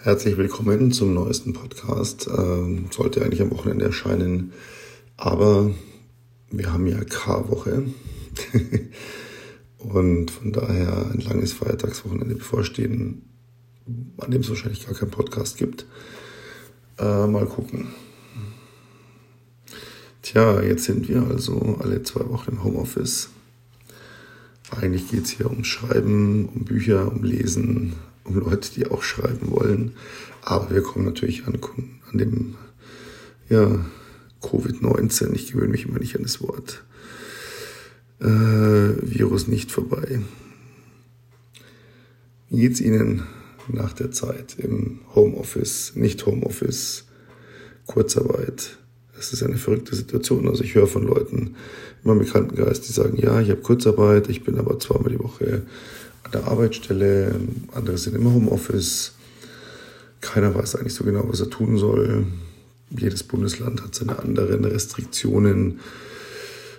Herzlich 0.00 0.36
willkommen 0.36 0.92
zum 0.92 1.12
neuesten 1.12 1.52
Podcast. 1.54 2.28
Ähm, 2.28 2.86
sollte 2.92 3.20
eigentlich 3.20 3.42
am 3.42 3.50
Wochenende 3.50 3.86
erscheinen, 3.86 4.52
aber 5.16 5.72
wir 6.52 6.72
haben 6.72 6.86
ja 6.86 7.02
K-Woche 7.02 7.82
und 9.78 10.30
von 10.30 10.52
daher 10.52 11.10
ein 11.12 11.18
langes 11.18 11.52
Feiertagswochenende 11.52 12.36
bevorstehen, 12.36 13.22
an 14.18 14.30
dem 14.30 14.42
es 14.42 14.48
wahrscheinlich 14.48 14.86
gar 14.86 14.94
keinen 14.94 15.10
Podcast 15.10 15.56
gibt. 15.56 15.84
Äh, 17.00 17.26
mal 17.26 17.46
gucken. 17.46 17.88
Tja, 20.22 20.62
jetzt 20.62 20.84
sind 20.84 21.08
wir 21.08 21.26
also 21.26 21.76
alle 21.80 22.04
zwei 22.04 22.28
Wochen 22.28 22.52
im 22.52 22.62
Homeoffice. 22.62 23.30
Eigentlich 24.70 25.10
geht 25.10 25.24
es 25.24 25.30
hier 25.30 25.50
um 25.50 25.64
Schreiben, 25.64 26.48
um 26.54 26.64
Bücher, 26.64 27.10
um 27.10 27.24
Lesen, 27.24 27.94
um 28.28 28.38
Leute, 28.38 28.70
die 28.74 28.86
auch 28.86 29.02
schreiben 29.02 29.50
wollen. 29.50 29.92
Aber 30.42 30.70
wir 30.70 30.82
kommen 30.82 31.04
natürlich 31.04 31.46
an, 31.46 31.58
an 32.10 32.18
dem 32.18 32.54
ja, 33.48 33.84
Covid-19, 34.42 35.32
ich 35.34 35.52
gewöhne 35.52 35.70
mich 35.70 35.86
immer 35.86 35.98
nicht 35.98 36.16
an 36.16 36.22
das 36.22 36.42
Wort, 36.42 36.84
äh, 38.20 38.26
Virus 38.26 39.48
nicht 39.48 39.72
vorbei. 39.72 40.20
Wie 42.50 42.60
geht's 42.60 42.80
Ihnen 42.80 43.24
nach 43.68 43.92
der 43.92 44.10
Zeit 44.10 44.56
im 44.58 45.00
Homeoffice, 45.14 45.92
nicht 45.96 46.24
Homeoffice, 46.24 47.04
Kurzarbeit? 47.86 48.78
Es 49.18 49.32
ist 49.32 49.42
eine 49.42 49.56
verrückte 49.58 49.96
Situation. 49.96 50.48
Also 50.48 50.62
ich 50.62 50.74
höre 50.74 50.86
von 50.86 51.02
Leuten 51.02 51.38
in 51.38 51.54
meinem 52.04 52.20
Bekanntenkreis, 52.20 52.80
die 52.80 52.92
sagen, 52.92 53.18
ja, 53.18 53.40
ich 53.40 53.50
habe 53.50 53.60
Kurzarbeit, 53.60 54.28
ich 54.28 54.44
bin 54.44 54.58
aber 54.58 54.78
zweimal 54.78 55.10
die 55.10 55.18
Woche 55.18 55.62
an 56.24 56.32
der 56.32 56.46
Arbeitsstelle, 56.46 57.34
andere 57.72 57.98
sind 57.98 58.16
im 58.16 58.32
Homeoffice. 58.32 59.14
Keiner 60.20 60.54
weiß 60.54 60.76
eigentlich 60.76 60.94
so 60.94 61.04
genau, 61.04 61.28
was 61.28 61.40
er 61.40 61.50
tun 61.50 61.78
soll. 61.78 62.26
Jedes 62.90 63.22
Bundesland 63.22 63.82
hat 63.82 63.94
seine 63.94 64.18
anderen 64.18 64.64
Restriktionen. 64.64 65.80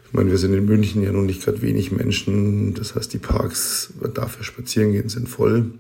Ich 0.08 0.14
meine, 0.14 0.32
wir 0.32 0.38
sind 0.38 0.54
in 0.54 0.66
München 0.66 1.04
ja 1.04 1.12
noch 1.12 1.22
nicht 1.22 1.44
gerade 1.44 1.62
wenig 1.62 1.92
Menschen. 1.92 2.74
Das 2.74 2.96
heißt, 2.96 3.14
die 3.14 3.20
Parks, 3.20 3.94
ja 4.38 4.44
spazieren 4.44 4.92
gehen, 4.92 5.10
sind 5.10 5.30
voll. 5.30 5.72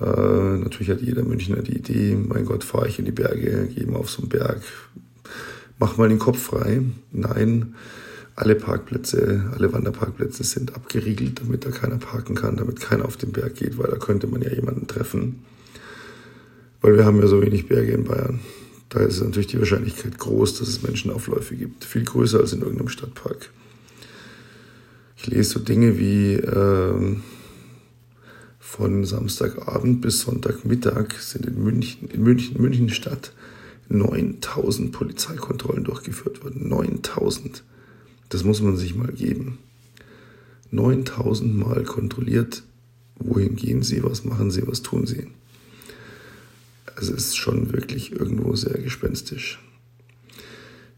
Äh, 0.00 0.58
natürlich 0.58 0.90
hat 0.90 1.00
jeder 1.00 1.24
Münchner 1.24 1.62
die 1.62 1.76
Idee, 1.76 2.16
mein 2.16 2.44
Gott, 2.44 2.64
fahre 2.64 2.88
ich 2.88 2.98
in 2.98 3.04
die 3.04 3.12
Berge, 3.12 3.68
gehe 3.74 3.86
mal 3.86 3.98
auf 3.98 4.10
so 4.10 4.22
einen 4.22 4.28
Berg, 4.28 4.62
mach 5.78 5.96
mal 5.96 6.08
den 6.08 6.18
Kopf 6.18 6.40
frei. 6.40 6.82
Nein, 7.12 7.74
alle 8.36 8.56
Parkplätze, 8.56 9.50
alle 9.54 9.72
Wanderparkplätze 9.72 10.42
sind 10.42 10.74
abgeriegelt, 10.74 11.40
damit 11.40 11.64
da 11.64 11.70
keiner 11.70 11.98
parken 11.98 12.34
kann, 12.34 12.56
damit 12.56 12.80
keiner 12.80 13.04
auf 13.04 13.16
den 13.16 13.32
Berg 13.32 13.54
geht, 13.54 13.78
weil 13.78 13.90
da 13.90 13.96
könnte 13.96 14.26
man 14.26 14.42
ja 14.42 14.50
jemanden 14.50 14.86
treffen. 14.86 15.44
Weil 16.80 16.96
wir 16.96 17.04
haben 17.04 17.20
ja 17.20 17.28
so 17.28 17.40
wenig 17.40 17.68
Berge 17.68 17.92
in 17.92 18.04
Bayern. 18.04 18.40
Da 18.88 19.00
ist 19.00 19.22
natürlich 19.22 19.46
die 19.46 19.58
Wahrscheinlichkeit 19.58 20.18
groß, 20.18 20.58
dass 20.58 20.68
es 20.68 20.82
Menschenaufläufe 20.82 21.54
gibt. 21.56 21.84
Viel 21.84 22.04
größer 22.04 22.40
als 22.40 22.52
in 22.52 22.60
irgendeinem 22.60 22.88
Stadtpark. 22.88 23.50
Ich 25.16 25.26
lese 25.26 25.50
so 25.50 25.60
Dinge 25.60 25.98
wie 25.98 26.34
äh, 26.34 27.16
von 28.58 29.04
Samstagabend 29.04 30.00
bis 30.00 30.20
Sonntagmittag 30.20 31.14
sind 31.20 31.46
in 31.46 31.62
München, 31.62 32.08
in 32.08 32.22
München, 32.22 32.60
München 32.60 32.88
Stadt 32.88 33.32
9000 33.88 34.92
Polizeikontrollen 34.92 35.84
durchgeführt 35.84 36.42
worden. 36.42 36.68
9000. 36.68 37.62
Das 38.34 38.42
muss 38.42 38.60
man 38.60 38.76
sich 38.76 38.96
mal 38.96 39.12
geben. 39.12 39.58
9000 40.72 41.56
Mal 41.56 41.84
kontrolliert, 41.84 42.64
wohin 43.14 43.54
gehen 43.54 43.84
Sie, 43.84 44.02
was 44.02 44.24
machen 44.24 44.50
Sie, 44.50 44.66
was 44.66 44.82
tun 44.82 45.06
Sie. 45.06 45.28
Es 46.96 47.10
ist 47.10 47.36
schon 47.36 47.72
wirklich 47.72 48.10
irgendwo 48.10 48.56
sehr 48.56 48.82
gespenstisch. 48.82 49.62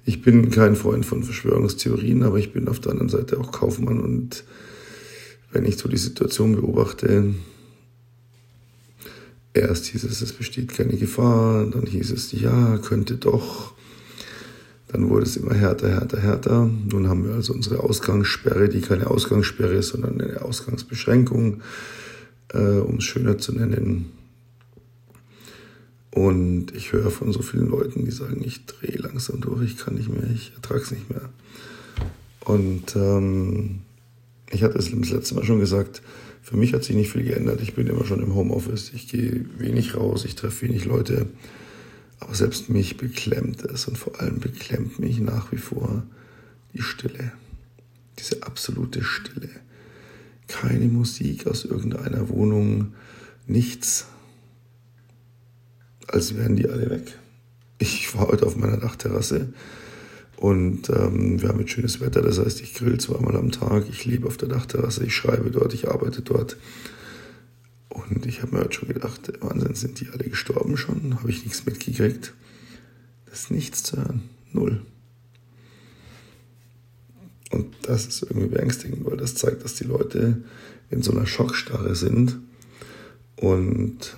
Ich 0.06 0.22
bin 0.22 0.48
kein 0.50 0.76
Freund 0.76 1.04
von 1.04 1.24
Verschwörungstheorien, 1.24 2.22
aber 2.22 2.38
ich 2.38 2.54
bin 2.54 2.68
auf 2.68 2.80
der 2.80 2.92
anderen 2.92 3.10
Seite 3.10 3.38
auch 3.38 3.52
Kaufmann 3.52 4.00
und 4.00 4.44
wenn 5.52 5.66
ich 5.66 5.76
so 5.76 5.90
die 5.90 5.98
Situation 5.98 6.56
beobachte, 6.56 7.34
erst 9.52 9.84
hieß 9.84 10.04
es, 10.04 10.22
es 10.22 10.32
besteht 10.32 10.72
keine 10.72 10.96
Gefahr, 10.96 11.66
dann 11.66 11.84
hieß 11.84 12.12
es, 12.12 12.32
ja, 12.32 12.78
könnte 12.78 13.16
doch, 13.16 13.74
dann 14.88 15.08
wurde 15.08 15.24
es 15.24 15.36
immer 15.36 15.54
härter, 15.54 15.88
härter, 15.88 16.20
härter. 16.20 16.70
Nun 16.90 17.08
haben 17.08 17.24
wir 17.24 17.34
also 17.34 17.52
unsere 17.52 17.80
Ausgangssperre, 17.80 18.68
die 18.68 18.80
keine 18.80 19.08
Ausgangssperre 19.10 19.74
ist, 19.74 19.88
sondern 19.88 20.20
eine 20.20 20.42
Ausgangsbeschränkung, 20.42 21.62
äh, 22.52 22.78
um 22.78 22.96
es 22.96 23.04
schöner 23.04 23.38
zu 23.38 23.52
nennen. 23.52 24.12
Und 26.12 26.74
ich 26.74 26.92
höre 26.92 27.10
von 27.10 27.32
so 27.32 27.42
vielen 27.42 27.68
Leuten, 27.68 28.04
die 28.04 28.10
sagen, 28.10 28.42
ich 28.42 28.64
drehe 28.64 28.96
langsam 28.96 29.40
durch, 29.40 29.62
ich 29.62 29.76
kann 29.76 29.94
nicht 29.94 30.08
mehr, 30.08 30.30
ich 30.34 30.52
ertrage 30.54 30.80
es 30.80 30.90
nicht 30.90 31.10
mehr. 31.10 31.28
Und 32.40 32.94
ähm, 32.96 33.80
ich 34.50 34.62
hatte 34.62 34.78
es 34.78 34.90
das 34.90 35.10
letzte 35.10 35.34
Mal 35.34 35.44
schon 35.44 35.58
gesagt, 35.58 36.00
für 36.42 36.56
mich 36.56 36.72
hat 36.72 36.84
sich 36.84 36.94
nicht 36.94 37.10
viel 37.10 37.24
geändert. 37.24 37.60
Ich 37.60 37.74
bin 37.74 37.88
immer 37.88 38.04
schon 38.04 38.22
im 38.22 38.34
Homeoffice, 38.34 38.92
ich 38.94 39.08
gehe 39.08 39.44
wenig 39.58 39.96
raus, 39.96 40.24
ich 40.24 40.36
treffe 40.36 40.68
wenig 40.68 40.84
Leute. 40.84 41.26
Aber 42.20 42.34
selbst 42.34 42.68
mich 42.68 42.96
beklemmt 42.96 43.62
es 43.62 43.86
und 43.86 43.98
vor 43.98 44.20
allem 44.20 44.40
beklemmt 44.40 44.98
mich 44.98 45.20
nach 45.20 45.52
wie 45.52 45.58
vor 45.58 46.02
die 46.72 46.82
Stille. 46.82 47.32
Diese 48.18 48.42
absolute 48.42 49.02
Stille. 49.02 49.50
Keine 50.48 50.86
Musik 50.86 51.46
aus 51.46 51.64
irgendeiner 51.64 52.28
Wohnung, 52.28 52.94
nichts. 53.46 54.06
Als 56.06 56.36
wären 56.36 56.56
die 56.56 56.68
alle 56.68 56.88
weg. 56.88 57.18
Ich 57.78 58.14
war 58.14 58.28
heute 58.28 58.46
auf 58.46 58.56
meiner 58.56 58.78
Dachterrasse 58.78 59.52
und 60.36 60.88
ähm, 60.90 61.40
wir 61.40 61.48
haben 61.48 61.60
jetzt 61.60 61.72
schönes 61.72 62.00
Wetter. 62.00 62.22
Das 62.22 62.38
heißt, 62.38 62.60
ich 62.60 62.74
grill 62.74 62.98
zweimal 62.98 63.36
am 63.36 63.50
Tag. 63.50 63.86
Ich 63.90 64.04
lebe 64.04 64.26
auf 64.26 64.36
der 64.36 64.48
Dachterrasse, 64.48 65.04
ich 65.04 65.14
schreibe 65.14 65.50
dort, 65.50 65.74
ich 65.74 65.88
arbeite 65.88 66.22
dort. 66.22 66.56
Und 67.96 68.26
ich 68.26 68.42
habe 68.42 68.54
mir 68.54 68.60
halt 68.60 68.74
schon 68.74 68.88
gedacht, 68.88 69.32
Wahnsinn, 69.40 69.74
sind 69.74 70.00
die 70.00 70.08
alle 70.10 70.28
gestorben 70.28 70.76
schon? 70.76 71.18
Habe 71.18 71.30
ich 71.30 71.44
nichts 71.44 71.64
mitgekriegt? 71.64 72.34
Das 73.24 73.40
ist 73.40 73.50
nichts 73.50 73.82
zu 73.82 73.96
hören. 73.96 74.22
Null. 74.52 74.82
Und 77.50 77.74
das 77.82 78.06
ist 78.06 78.22
irgendwie 78.22 78.48
beängstigend, 78.48 79.06
weil 79.06 79.16
das 79.16 79.34
zeigt, 79.34 79.64
dass 79.64 79.76
die 79.76 79.84
Leute 79.84 80.42
in 80.90 81.02
so 81.02 81.12
einer 81.12 81.26
Schockstarre 81.26 81.94
sind. 81.94 82.38
Und 83.36 84.16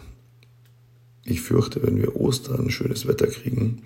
ich 1.24 1.40
fürchte, 1.40 1.80
wenn 1.82 1.98
wir 1.98 2.16
Ostern 2.16 2.70
schönes 2.70 3.06
Wetter 3.06 3.28
kriegen, 3.28 3.82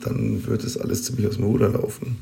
dann 0.00 0.46
wird 0.46 0.62
es 0.62 0.78
alles 0.78 1.02
ziemlich 1.02 1.26
aus 1.26 1.36
dem 1.36 1.44
Ruder 1.44 1.70
laufen. 1.70 2.18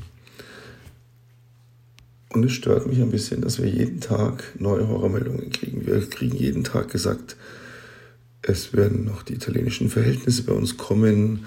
Und 2.35 2.43
es 2.43 2.51
stört 2.51 2.85
mich 2.85 2.99
ein 2.99 3.11
bisschen, 3.11 3.39
dass 3.39 3.61
wir 3.61 3.69
jeden 3.69 4.01
Tag 4.01 4.43
neue 4.59 4.89
Horrormeldungen 4.89 5.51
kriegen. 5.51 5.87
Wir 5.87 6.01
kriegen 6.01 6.35
jeden 6.35 6.65
Tag 6.65 6.91
gesagt, 6.91 7.37
es 8.41 8.73
werden 8.73 9.05
noch 9.05 9.23
die 9.23 9.35
italienischen 9.35 9.89
Verhältnisse 9.89 10.43
bei 10.43 10.51
uns 10.51 10.75
kommen. 10.75 11.45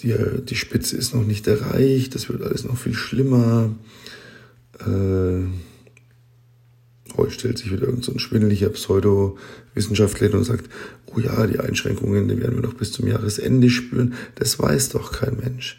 Die, 0.00 0.14
die 0.42 0.54
Spitze 0.54 0.96
ist 0.96 1.14
noch 1.14 1.22
nicht 1.22 1.46
erreicht. 1.46 2.14
Das 2.14 2.30
wird 2.30 2.42
alles 2.42 2.64
noch 2.64 2.78
viel 2.78 2.94
schlimmer. 2.94 3.74
Äh, 4.80 5.44
heute 7.18 7.32
stellt 7.32 7.58
sich 7.58 7.70
wieder 7.70 7.82
irgendein 7.82 8.14
so 8.14 8.18
schwindeliger 8.18 8.70
Pseudowissenschaftler 8.70 10.32
und 10.32 10.44
sagt, 10.44 10.70
oh 11.14 11.20
ja, 11.20 11.46
die 11.46 11.60
Einschränkungen, 11.60 12.26
die 12.28 12.40
werden 12.40 12.54
wir 12.54 12.66
noch 12.66 12.74
bis 12.74 12.90
zum 12.90 13.06
Jahresende 13.06 13.68
spüren. 13.68 14.14
Das 14.36 14.58
weiß 14.58 14.88
doch 14.88 15.12
kein 15.12 15.36
Mensch. 15.36 15.78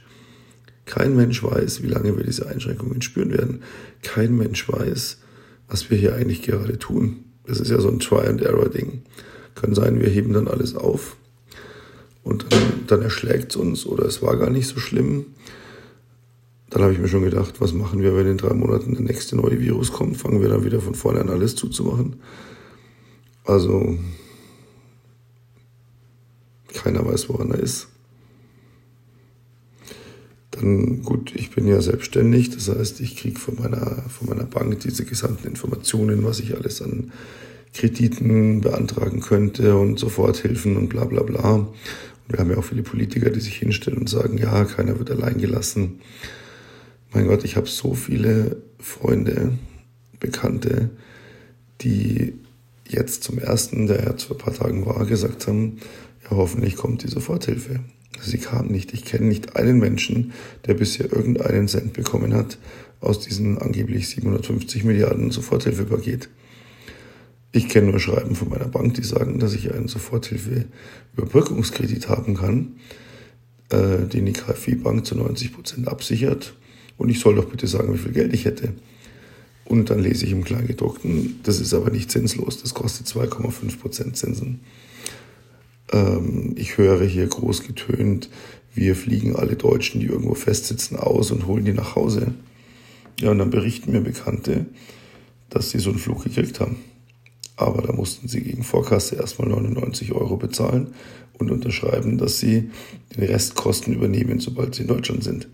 Kein 0.87 1.15
Mensch 1.17 1.43
weiß, 1.43 1.83
wie 1.83 1.87
lange 1.87 2.17
wir 2.17 2.23
diese 2.23 2.47
Einschränkungen 2.47 3.01
spüren 3.01 3.31
werden. 3.31 3.61
Kein 4.01 4.35
Mensch 4.35 4.67
weiß, 4.67 5.17
was 5.67 5.91
wir 5.91 5.97
hier 5.97 6.15
eigentlich 6.15 6.41
gerade 6.41 6.79
tun. 6.79 7.25
Das 7.45 7.59
ist 7.59 7.69
ja 7.69 7.79
so 7.79 7.89
ein 7.89 7.99
Try-and-Error-Ding. 7.99 9.03
Kann 9.53 9.75
sein, 9.75 9.99
wir 9.99 10.09
heben 10.09 10.33
dann 10.33 10.47
alles 10.47 10.75
auf 10.75 11.17
und 12.23 12.51
dann, 12.51 12.61
dann 12.87 13.01
erschlägt 13.01 13.51
es 13.51 13.57
uns 13.57 13.85
oder 13.85 14.05
es 14.05 14.21
war 14.21 14.37
gar 14.37 14.49
nicht 14.49 14.67
so 14.67 14.79
schlimm. 14.79 15.25
Dann 16.69 16.81
habe 16.81 16.93
ich 16.93 16.99
mir 16.99 17.07
schon 17.09 17.23
gedacht, 17.23 17.59
was 17.59 17.73
machen 17.73 18.01
wir, 18.01 18.15
wenn 18.15 18.27
in 18.27 18.37
drei 18.37 18.53
Monaten 18.53 18.93
der 18.93 19.03
nächste 19.03 19.35
neue 19.35 19.59
Virus 19.59 19.91
kommt? 19.91 20.17
Fangen 20.17 20.41
wir 20.41 20.49
dann 20.49 20.63
wieder 20.63 20.79
von 20.79 20.95
vorne 20.95 21.19
an 21.19 21.29
alles 21.29 21.55
zuzumachen? 21.55 22.17
Also, 23.43 23.97
keiner 26.73 27.05
weiß, 27.05 27.27
woran 27.29 27.51
er 27.51 27.59
ist. 27.59 27.87
Dann 30.59 31.03
gut, 31.03 31.33
ich 31.35 31.51
bin 31.51 31.67
ja 31.67 31.81
selbstständig, 31.81 32.49
das 32.49 32.69
heißt, 32.69 32.99
ich 33.01 33.15
kriege 33.15 33.39
von 33.39 33.55
meiner, 33.55 34.03
von 34.09 34.27
meiner 34.29 34.45
Bank 34.45 34.79
diese 34.79 35.05
gesamten 35.05 35.47
Informationen, 35.47 36.23
was 36.23 36.39
ich 36.39 36.55
alles 36.55 36.81
an 36.81 37.11
Krediten 37.73 38.61
beantragen 38.61 39.19
könnte 39.19 39.77
und 39.77 39.99
Soforthilfen 39.99 40.77
und 40.77 40.89
bla 40.89 41.05
bla 41.05 41.21
bla. 41.21 41.53
Und 41.53 41.69
wir 42.27 42.39
haben 42.39 42.49
ja 42.49 42.57
auch 42.57 42.63
viele 42.63 42.83
Politiker, 42.83 43.29
die 43.29 43.39
sich 43.39 43.57
hinstellen 43.57 43.99
und 43.99 44.09
sagen, 44.09 44.37
ja, 44.37 44.65
keiner 44.65 44.97
wird 44.97 45.11
allein 45.11 45.37
gelassen. 45.37 45.99
Mein 47.13 47.27
Gott, 47.27 47.43
ich 47.43 47.55
habe 47.55 47.67
so 47.67 47.93
viele 47.93 48.57
Freunde, 48.79 49.53
Bekannte, 50.19 50.89
die 51.81 52.33
jetzt 52.87 53.23
zum 53.23 53.37
ersten, 53.37 53.87
der 53.87 54.03
jetzt 54.05 54.23
vor 54.23 54.35
ein 54.35 54.39
paar 54.43 54.53
Tagen 54.53 54.85
war, 54.85 55.05
gesagt 55.05 55.47
haben, 55.47 55.77
Ja, 56.23 56.31
hoffentlich 56.31 56.75
kommt 56.75 57.03
die 57.03 57.07
Soforthilfe. 57.09 57.79
Sie 58.21 58.37
kam 58.37 58.67
nicht. 58.67 58.93
Ich 58.93 59.05
kenne 59.05 59.27
nicht 59.27 59.55
einen 59.55 59.79
Menschen, 59.79 60.33
der 60.65 60.73
bisher 60.73 61.11
irgendeinen 61.11 61.67
Cent 61.67 61.93
bekommen 61.93 62.33
hat 62.33 62.57
aus 62.99 63.19
diesem 63.19 63.59
angeblich 63.59 64.09
750 64.09 64.83
Milliarden 64.83 65.29
Soforthilfepaket. 65.31 66.29
Ich 67.51 67.69
kenne 67.69 67.91
nur 67.91 67.99
Schreiben 67.99 68.33
von 68.35 68.49
meiner 68.49 68.67
Bank, 68.67 68.95
die 68.95 69.03
sagen, 69.03 69.37
dass 69.39 69.53
ich 69.53 69.71
einen 69.73 69.87
Soforthilfe-Überbrückungskredit 69.87 72.09
haben 72.09 72.35
kann, 72.35 72.75
äh, 73.69 74.05
den 74.05 74.25
die 74.25 74.33
KfW-Bank 74.33 75.05
zu 75.05 75.15
90 75.15 75.53
Prozent 75.53 75.87
absichert. 75.87 76.55
Und 76.97 77.09
ich 77.09 77.19
soll 77.19 77.35
doch 77.35 77.45
bitte 77.45 77.67
sagen, 77.67 77.93
wie 77.93 77.99
viel 77.99 78.11
Geld 78.11 78.33
ich 78.33 78.45
hätte. 78.45 78.73
Und 79.65 79.89
dann 79.89 79.99
lese 79.99 80.25
ich 80.25 80.31
im 80.31 80.43
Kleingedruckten, 80.43 81.39
das 81.43 81.59
ist 81.59 81.73
aber 81.73 81.89
nicht 81.89 82.11
zinslos, 82.11 82.61
das 82.61 82.73
kostet 82.73 83.07
2,5 83.07 83.79
Prozent 83.79 84.17
Zinsen. 84.17 84.59
Ähm, 85.91 86.53
ich 86.55 86.77
höre 86.77 87.03
hier 87.05 87.27
groß 87.27 87.63
getönt, 87.63 88.29
wir 88.73 88.95
fliegen 88.95 89.35
alle 89.35 89.55
Deutschen, 89.55 90.01
die 90.01 90.07
irgendwo 90.07 90.35
festsitzen, 90.35 90.97
aus 90.97 91.31
und 91.31 91.47
holen 91.47 91.65
die 91.65 91.73
nach 91.73 91.95
Hause. 91.95 92.33
Ja, 93.19 93.31
und 93.31 93.39
dann 93.39 93.49
berichten 93.49 93.91
mir 93.91 94.01
Bekannte, 94.01 94.67
dass 95.49 95.71
sie 95.71 95.79
so 95.79 95.89
einen 95.89 95.99
Flug 95.99 96.23
gekriegt 96.23 96.59
haben. 96.59 96.77
Aber 97.55 97.81
da 97.81 97.91
mussten 97.91 98.27
sie 98.27 98.41
gegen 98.41 98.63
Vorkasse 98.63 99.15
erstmal 99.15 99.49
99 99.49 100.11
Euro 100.11 100.37
bezahlen 100.37 100.93
und 101.39 101.49
unterschreiben, 101.49 102.19
dass 102.19 102.39
sie 102.39 102.69
den 103.15 103.23
Restkosten 103.23 103.93
übernehmen, 103.93 104.39
sobald 104.39 104.75
sie 104.75 104.83
in 104.83 104.87
Deutschland 104.89 105.23
sind. 105.23 105.47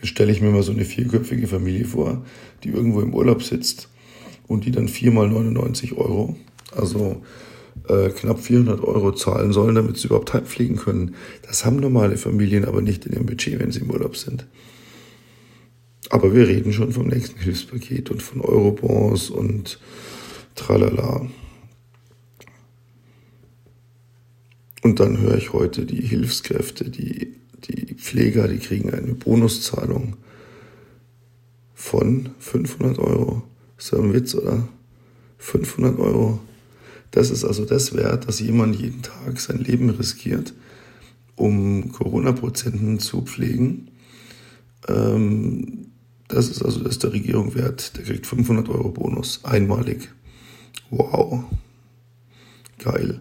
Jetzt 0.00 0.08
stelle 0.08 0.30
ich 0.30 0.42
mir 0.42 0.50
mal 0.50 0.62
so 0.62 0.72
eine 0.72 0.84
vierköpfige 0.84 1.46
Familie 1.46 1.86
vor, 1.86 2.24
die 2.62 2.68
irgendwo 2.68 3.00
im 3.00 3.14
Urlaub 3.14 3.42
sitzt 3.42 3.88
und 4.46 4.66
die 4.66 4.70
dann 4.70 4.88
viermal 4.88 5.28
99 5.28 5.94
Euro, 5.94 6.36
also 6.76 7.22
äh, 7.88 8.10
knapp 8.10 8.40
400 8.40 8.82
Euro 8.82 9.12
zahlen 9.12 9.52
sollen, 9.52 9.74
damit 9.74 9.98
sie 9.98 10.06
überhaupt 10.06 10.32
heimfliegen 10.34 10.76
können. 10.76 11.14
Das 11.42 11.64
haben 11.64 11.76
normale 11.76 12.16
Familien 12.16 12.64
aber 12.64 12.82
nicht 12.82 13.06
in 13.06 13.12
ihrem 13.12 13.26
Budget, 13.26 13.58
wenn 13.58 13.72
sie 13.72 13.80
im 13.80 13.90
Urlaub 13.90 14.16
sind. 14.16 14.46
Aber 16.10 16.34
wir 16.34 16.48
reden 16.48 16.72
schon 16.72 16.92
vom 16.92 17.08
nächsten 17.08 17.38
Hilfspaket 17.38 18.10
und 18.10 18.22
von 18.22 18.40
Eurobonds 18.40 19.30
und 19.30 19.78
tralala. 20.54 21.26
Und 24.82 25.00
dann 25.00 25.18
höre 25.18 25.36
ich 25.36 25.52
heute 25.52 25.84
die 25.84 26.00
Hilfskräfte, 26.00 26.88
die, 26.88 27.34
die 27.68 27.94
Pfleger, 27.94 28.48
die 28.48 28.58
kriegen 28.58 28.90
eine 28.90 29.14
Bonuszahlung 29.14 30.16
von 31.74 32.30
500 32.38 32.98
Euro. 32.98 33.42
Ist 33.76 33.92
ja 33.92 33.98
ein 33.98 34.14
Witz, 34.14 34.34
oder? 34.34 34.68
500 35.38 35.98
Euro. 35.98 36.40
Das 37.10 37.30
ist 37.30 37.44
also 37.44 37.64
das 37.64 37.94
wert, 37.94 38.28
dass 38.28 38.40
jemand 38.40 38.76
jeden 38.76 39.02
Tag 39.02 39.40
sein 39.40 39.58
Leben 39.58 39.90
riskiert, 39.90 40.54
um 41.36 41.92
Corona-Prozenten 41.92 42.98
zu 42.98 43.22
pflegen. 43.22 43.88
Ähm, 44.88 45.86
das 46.28 46.48
ist 46.48 46.62
also 46.62 46.80
das 46.80 46.98
der 46.98 47.12
Regierung 47.12 47.54
wert. 47.54 47.96
Der 47.96 48.04
kriegt 48.04 48.26
500 48.26 48.68
Euro 48.68 48.90
Bonus, 48.90 49.40
einmalig. 49.44 50.10
Wow. 50.90 51.44
Geil. 52.78 53.20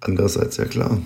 Andererseits 0.00 0.56
ja 0.56 0.64
klar. 0.64 1.00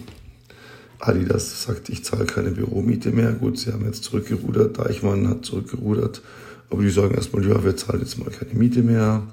Adidas 1.00 1.64
sagt, 1.64 1.88
ich 1.88 2.04
zahle 2.04 2.26
keine 2.26 2.50
Büromiete 2.50 3.10
mehr. 3.10 3.32
Gut, 3.32 3.58
sie 3.58 3.72
haben 3.72 3.84
jetzt 3.84 4.04
zurückgerudert. 4.04 4.78
Deichmann 4.78 5.28
hat 5.28 5.44
zurückgerudert. 5.44 6.22
Aber 6.70 6.82
die 6.82 6.90
sagen 6.90 7.14
erstmal, 7.14 7.46
ja, 7.46 7.62
wir 7.64 7.76
zahlen 7.76 8.00
jetzt 8.00 8.18
mal 8.18 8.30
keine 8.30 8.54
Miete 8.54 8.82
mehr. 8.82 9.26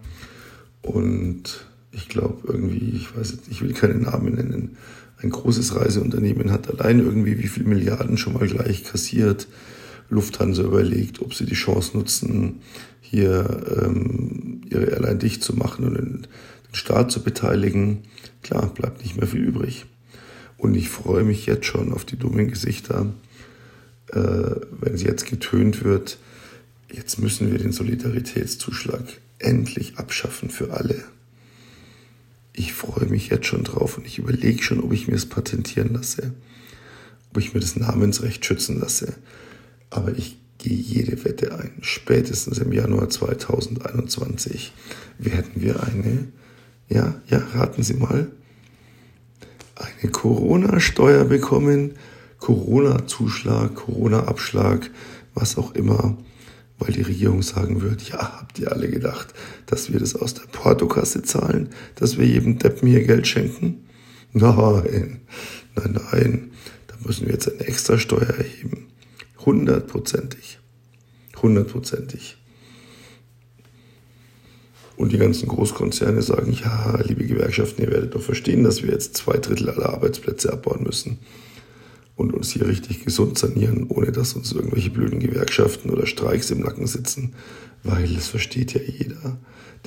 Und 0.81 1.65
ich 1.92 2.08
glaube 2.08 2.48
irgendwie, 2.48 2.96
ich 2.96 3.16
weiß 3.16 3.32
jetzt, 3.32 3.48
ich 3.50 3.62
will 3.62 3.74
keine 3.74 3.96
Namen 3.96 4.36
nennen, 4.36 4.78
ein 5.18 5.30
großes 5.30 5.76
Reiseunternehmen 5.76 6.52
hat 6.52 6.70
allein 6.70 7.00
irgendwie 7.00 7.38
wie 7.40 7.48
viele 7.48 7.68
Milliarden 7.68 8.18
schon 8.18 8.34
mal 8.34 8.48
gleich 8.48 8.84
kassiert. 8.84 9.48
Lufthansa 10.10 10.64
überlegt, 10.64 11.22
ob 11.22 11.34
sie 11.34 11.46
die 11.46 11.54
Chance 11.54 11.96
nutzen, 11.96 12.62
hier 13.02 13.64
ähm, 13.82 14.62
ihre 14.70 14.86
Airline 14.86 15.20
dicht 15.20 15.44
zu 15.44 15.56
machen 15.56 15.86
und 15.86 15.94
den, 15.94 16.22
den 16.68 16.76
Staat 16.76 17.12
zu 17.12 17.24
beteiligen. 17.24 18.00
Klar, 18.42 18.74
bleibt 18.74 19.04
nicht 19.04 19.18
mehr 19.18 19.28
viel 19.28 19.44
übrig. 19.44 19.86
Und 20.58 20.76
ich 20.76 20.90
freue 20.90 21.24
mich 21.24 21.46
jetzt 21.46 21.66
schon 21.66 21.94
auf 21.94 22.04
die 22.04 22.18
dummen 22.18 22.50
Gesichter, 22.50 23.14
äh, 24.12 24.56
wenn 24.80 24.98
sie 24.98 25.06
jetzt 25.06 25.28
getönt 25.28 25.84
wird. 25.84 26.18
Jetzt 26.92 27.20
müssen 27.20 27.52
wir 27.52 27.60
den 27.60 27.72
Solidaritätszuschlag 27.72 29.04
endlich 29.40 29.98
abschaffen 29.98 30.50
für 30.50 30.74
alle 30.74 31.04
ich 32.53 32.74
freue 32.74 33.07
mich 33.07 33.30
jetzt 33.30 33.45
schon 33.45 33.63
drauf 33.63 33.98
und 33.98 34.06
ich 34.06 34.19
überlege 34.19 34.62
schon, 34.62 34.81
ob 34.81 34.92
ich 34.92 35.07
mir 35.07 35.15
es 35.15 35.27
patentieren 35.27 35.94
lasse, 35.94 36.33
ob 37.30 37.38
ich 37.38 37.53
mir 37.53 37.59
das 37.59 37.75
Namensrecht 37.75 38.45
schützen 38.45 38.80
lasse. 38.80 39.13
Aber 39.89 40.18
ich 40.18 40.38
gehe 40.57 40.77
jede 40.77 41.24
Wette 41.24 41.57
ein. 41.57 41.71
Spätestens 41.81 42.59
im 42.59 42.71
Januar 42.71 43.09
2021 43.09 44.74
werden 45.18 45.51
wir 45.56 45.83
eine, 45.83 46.27
ja, 46.89 47.15
ja, 47.27 47.39
raten 47.53 47.83
Sie 47.83 47.95
mal, 47.95 48.31
eine 49.75 50.12
Corona-Steuer 50.12 51.25
bekommen, 51.25 51.94
Corona-Zuschlag, 52.39 53.75
Corona-Abschlag, 53.75 54.89
was 55.33 55.57
auch 55.57 55.74
immer 55.74 56.18
weil 56.81 56.94
die 56.94 57.04
Regierung 57.04 57.44
sagen 57.44 57.81
wird, 57.81 58.10
ja, 58.10 58.39
habt 58.39 58.57
ihr 58.57 58.72
alle 58.72 58.89
gedacht, 58.89 59.36
dass 59.68 59.94
wir 59.94 60.00
das 60.00 60.16
aus 60.16 60.33
der 60.33 60.48
Portokasse 60.51 61.22
zahlen, 61.22 61.69
dass 61.95 62.18
wir 62.18 62.25
jedem 62.25 62.57
Deppen 62.57 62.88
hier 62.88 63.04
Geld 63.04 63.28
schenken? 63.28 63.86
Nein, 64.33 65.22
nein, 65.75 66.00
nein, 66.12 66.51
da 66.88 66.95
müssen 67.06 67.28
wir 67.28 67.33
jetzt 67.33 67.51
eine 67.51 67.68
extra 67.68 68.00
Steuer 68.00 68.30
erheben. 68.30 68.88
Hundertprozentig. 69.45 70.57
Hundertprozentig. 71.39 72.38
Und 74.95 75.12
die 75.12 75.18
ganzen 75.19 75.48
Großkonzerne 75.50 76.22
sagen, 76.24 76.51
ja, 76.54 77.00
liebe 77.04 77.25
Gewerkschaften, 77.25 77.83
ihr 77.83 77.92
werdet 77.92 78.16
doch 78.16 78.22
verstehen, 78.22 78.63
dass 78.63 78.81
wir 78.81 78.92
jetzt 78.92 79.18
zwei 79.18 79.38
Drittel 79.38 79.69
aller 79.69 79.89
Arbeitsplätze 79.89 80.51
abbauen 80.51 80.83
müssen 80.83 81.19
und 82.21 82.33
uns 82.33 82.51
hier 82.51 82.68
richtig 82.68 83.03
gesund 83.03 83.38
sanieren, 83.38 83.88
ohne 83.89 84.12
dass 84.12 84.33
uns 84.33 84.51
irgendwelche 84.51 84.89
blöden 84.89 85.19
Gewerkschaften 85.19 85.89
oder 85.89 86.06
Streiks 86.06 86.51
im 86.51 86.59
Nacken 86.59 86.88
sitzen, 86.88 87.33
weil 87.83 88.15
es 88.15 88.27
versteht 88.27 88.73
ja 88.73 88.81
jeder, 88.81 89.38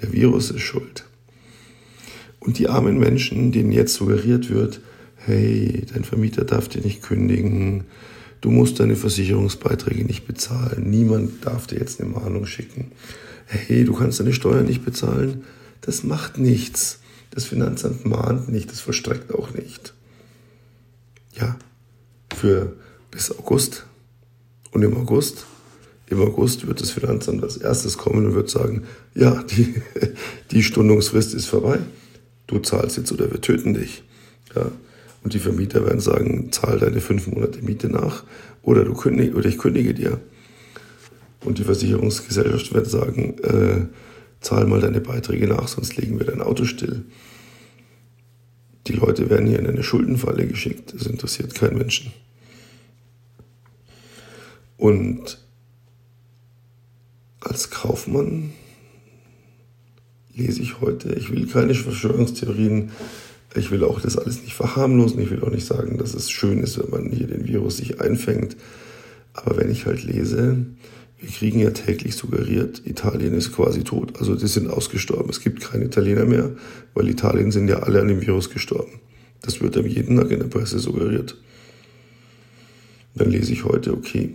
der 0.02 0.12
Virus 0.12 0.50
ist 0.50 0.62
schuld. 0.62 1.04
Und 2.40 2.58
die 2.58 2.68
armen 2.68 2.98
Menschen, 2.98 3.52
denen 3.52 3.72
jetzt 3.72 3.94
suggeriert 3.94 4.50
wird, 4.50 4.80
hey, 5.16 5.86
dein 5.92 6.04
Vermieter 6.04 6.44
darf 6.44 6.68
dir 6.68 6.82
nicht 6.82 7.02
kündigen, 7.02 7.84
du 8.40 8.50
musst 8.50 8.80
deine 8.80 8.96
Versicherungsbeiträge 8.96 10.04
nicht 10.04 10.26
bezahlen, 10.26 10.90
niemand 10.90 11.46
darf 11.46 11.66
dir 11.66 11.78
jetzt 11.78 12.00
eine 12.00 12.10
Mahnung 12.10 12.44
schicken, 12.44 12.92
hey, 13.46 13.84
du 13.84 13.94
kannst 13.94 14.20
deine 14.20 14.34
Steuern 14.34 14.66
nicht 14.66 14.84
bezahlen, 14.84 15.44
das 15.80 16.02
macht 16.02 16.38
nichts. 16.38 17.00
Das 17.30 17.44
Finanzamt 17.46 18.06
mahnt 18.06 18.48
nicht, 18.48 18.70
das 18.70 18.80
verstreckt 18.80 19.34
auch 19.34 19.52
nicht. 19.54 19.92
Ja, 21.32 21.58
für 22.34 22.74
bis 23.10 23.30
August. 23.30 23.86
Und 24.72 24.82
im 24.82 24.96
August, 24.96 25.46
im 26.08 26.20
August 26.20 26.66
wird 26.66 26.80
das 26.80 26.90
Finanzamt 26.90 27.42
als 27.42 27.56
erstes 27.56 27.96
kommen 27.96 28.26
und 28.26 28.34
wird 28.34 28.50
sagen, 28.50 28.84
ja, 29.14 29.42
die, 29.44 29.74
die 30.50 30.62
Stundungsfrist 30.62 31.34
ist 31.34 31.46
vorbei. 31.46 31.78
Du 32.46 32.58
zahlst 32.58 32.96
jetzt 32.96 33.12
oder 33.12 33.30
wir 33.30 33.40
töten 33.40 33.74
dich. 33.74 34.02
Ja. 34.54 34.70
Und 35.22 35.32
die 35.32 35.38
Vermieter 35.38 35.86
werden 35.86 36.00
sagen, 36.00 36.52
zahl 36.52 36.78
deine 36.78 37.00
fünf 37.00 37.26
Monate 37.26 37.62
Miete 37.62 37.88
nach 37.88 38.24
oder, 38.62 38.84
du 38.84 38.94
kündig, 38.94 39.34
oder 39.34 39.48
ich 39.48 39.58
kündige 39.58 39.94
dir. 39.94 40.20
Und 41.44 41.58
die 41.58 41.64
Versicherungsgesellschaft 41.64 42.74
wird 42.74 42.90
sagen, 42.90 43.38
äh, 43.42 43.86
zahl 44.40 44.66
mal 44.66 44.80
deine 44.80 45.00
Beiträge 45.00 45.46
nach, 45.46 45.68
sonst 45.68 45.96
legen 45.96 46.18
wir 46.18 46.26
dein 46.26 46.42
Auto 46.42 46.64
still. 46.64 47.04
Die 48.86 48.92
Leute 48.92 49.30
werden 49.30 49.46
hier 49.46 49.58
in 49.58 49.66
eine 49.66 49.82
Schuldenfalle 49.82 50.46
geschickt. 50.46 50.92
Das 50.94 51.06
interessiert 51.06 51.54
keinen 51.54 51.78
Menschen. 51.78 52.12
Und 54.76 55.38
als 57.40 57.70
Kaufmann 57.70 58.52
lese 60.34 60.62
ich 60.62 60.80
heute, 60.80 61.14
ich 61.14 61.30
will 61.30 61.46
keine 61.46 61.74
Verschwörungstheorien, 61.74 62.90
ich 63.54 63.70
will 63.70 63.84
auch 63.84 64.00
das 64.00 64.18
alles 64.18 64.42
nicht 64.42 64.54
verharmlosen, 64.54 65.20
ich 65.20 65.30
will 65.30 65.42
auch 65.42 65.50
nicht 65.50 65.66
sagen, 65.66 65.96
dass 65.96 66.14
es 66.14 66.30
schön 66.30 66.60
ist, 66.60 66.78
wenn 66.78 66.90
man 66.90 67.10
hier 67.10 67.28
den 67.28 67.46
Virus 67.46 67.76
sich 67.76 68.00
einfängt. 68.00 68.56
Aber 69.32 69.56
wenn 69.56 69.70
ich 69.70 69.86
halt 69.86 70.02
lese, 70.02 70.66
wir 71.24 71.30
kriegen 71.30 71.58
ja 71.58 71.70
täglich 71.70 72.16
suggeriert, 72.16 72.82
Italien 72.84 73.32
ist 73.32 73.54
quasi 73.54 73.82
tot. 73.82 74.18
Also 74.18 74.34
die 74.34 74.46
sind 74.46 74.68
ausgestorben. 74.68 75.30
Es 75.30 75.40
gibt 75.40 75.62
keine 75.62 75.86
Italiener 75.86 76.26
mehr, 76.26 76.50
weil 76.92 77.08
Italien 77.08 77.50
sind 77.50 77.68
ja 77.68 77.78
alle 77.78 78.02
an 78.02 78.08
dem 78.08 78.20
Virus 78.20 78.50
gestorben. 78.50 79.00
Das 79.40 79.62
wird 79.62 79.76
einem 79.76 79.86
jeden 79.86 80.18
Tag 80.18 80.30
in 80.30 80.40
der 80.40 80.48
Presse 80.48 80.78
suggeriert. 80.78 81.38
Dann 83.14 83.30
lese 83.30 83.54
ich 83.54 83.64
heute, 83.64 83.94
okay, 83.94 84.34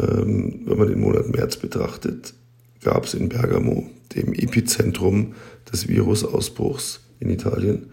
ähm, 0.00 0.62
wenn 0.64 0.78
man 0.78 0.88
den 0.88 0.98
Monat 0.98 1.28
März 1.28 1.58
betrachtet, 1.58 2.34
gab 2.82 3.04
es 3.04 3.14
in 3.14 3.28
Bergamo, 3.28 3.88
dem 4.16 4.32
Epizentrum 4.32 5.34
des 5.72 5.86
Virusausbruchs 5.86 7.00
in 7.20 7.30
Italien, 7.30 7.86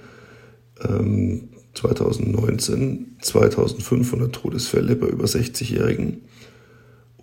2019 1.74 3.18
2500 3.22 4.34
Todesfälle 4.34 4.96
bei 4.96 5.08
über 5.08 5.26
60-Jährigen 5.26 6.22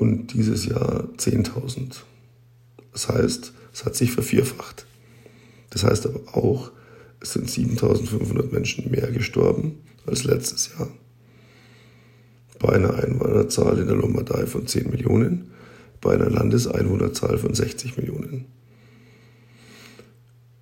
und 0.04 0.34
dieses 0.34 0.66
Jahr 0.66 1.08
10.000. 1.16 2.02
Das 2.92 3.08
heißt, 3.08 3.54
es 3.72 3.84
hat 3.86 3.96
sich 3.96 4.12
vervierfacht. 4.12 4.84
Das 5.70 5.82
heißt 5.82 6.04
aber 6.04 6.20
auch, 6.36 6.70
es 7.20 7.32
sind 7.32 7.50
7500 7.50 8.52
Menschen 8.52 8.90
mehr 8.90 9.10
gestorben 9.10 9.78
als 10.04 10.24
letztes 10.24 10.68
Jahr. 10.76 10.90
Bei 12.58 12.74
einer 12.74 12.94
Einwohnerzahl 12.94 13.78
in 13.78 13.86
der 13.86 13.96
Lombardei 13.96 14.44
von 14.46 14.66
10 14.66 14.90
Millionen, 14.90 15.50
bei 16.02 16.12
einer 16.12 16.28
Landeseinwohnerzahl 16.28 17.38
von 17.38 17.54
60 17.54 17.96
Millionen. 17.96 18.44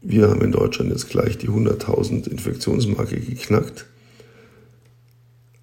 Wir 0.03 0.29
haben 0.29 0.41
in 0.43 0.53
Deutschland 0.53 0.91
jetzt 0.91 1.11
gleich 1.11 1.37
die 1.37 1.49
100.000 1.49 2.29
Infektionsmarke 2.29 3.19
geknackt. 3.19 3.87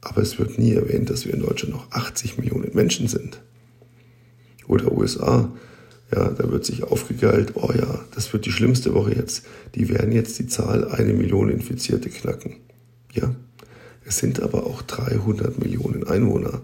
Aber 0.01 0.21
es 0.21 0.37
wird 0.37 0.59
nie 0.59 0.73
erwähnt, 0.73 1.09
dass 1.09 1.25
wir 1.25 1.33
in 1.33 1.41
Deutschland 1.41 1.73
noch 1.73 1.89
80 1.91 2.37
Millionen 2.37 2.73
Menschen 2.73 3.07
sind. 3.07 3.41
Oder 4.69 4.91
USA, 4.91 5.51
ja, 6.15 6.29
da 6.29 6.51
wird 6.51 6.63
sich 6.63 6.83
aufgegeilt, 6.83 7.53
oh 7.55 7.71
ja, 7.75 8.05
das 8.13 8.31
wird 8.31 8.45
die 8.45 8.51
schlimmste 8.51 8.93
Woche 8.93 9.15
jetzt. 9.15 9.45
Die 9.75 9.89
werden 9.89 10.11
jetzt 10.11 10.37
die 10.39 10.47
Zahl 10.47 10.87
eine 10.87 11.13
Million 11.13 11.49
Infizierte 11.49 12.09
knacken. 12.09 12.55
Ja, 13.11 13.35
es 14.05 14.19
sind 14.19 14.41
aber 14.41 14.67
auch 14.67 14.83
300 14.83 15.59
Millionen 15.59 16.05
Einwohner. 16.05 16.61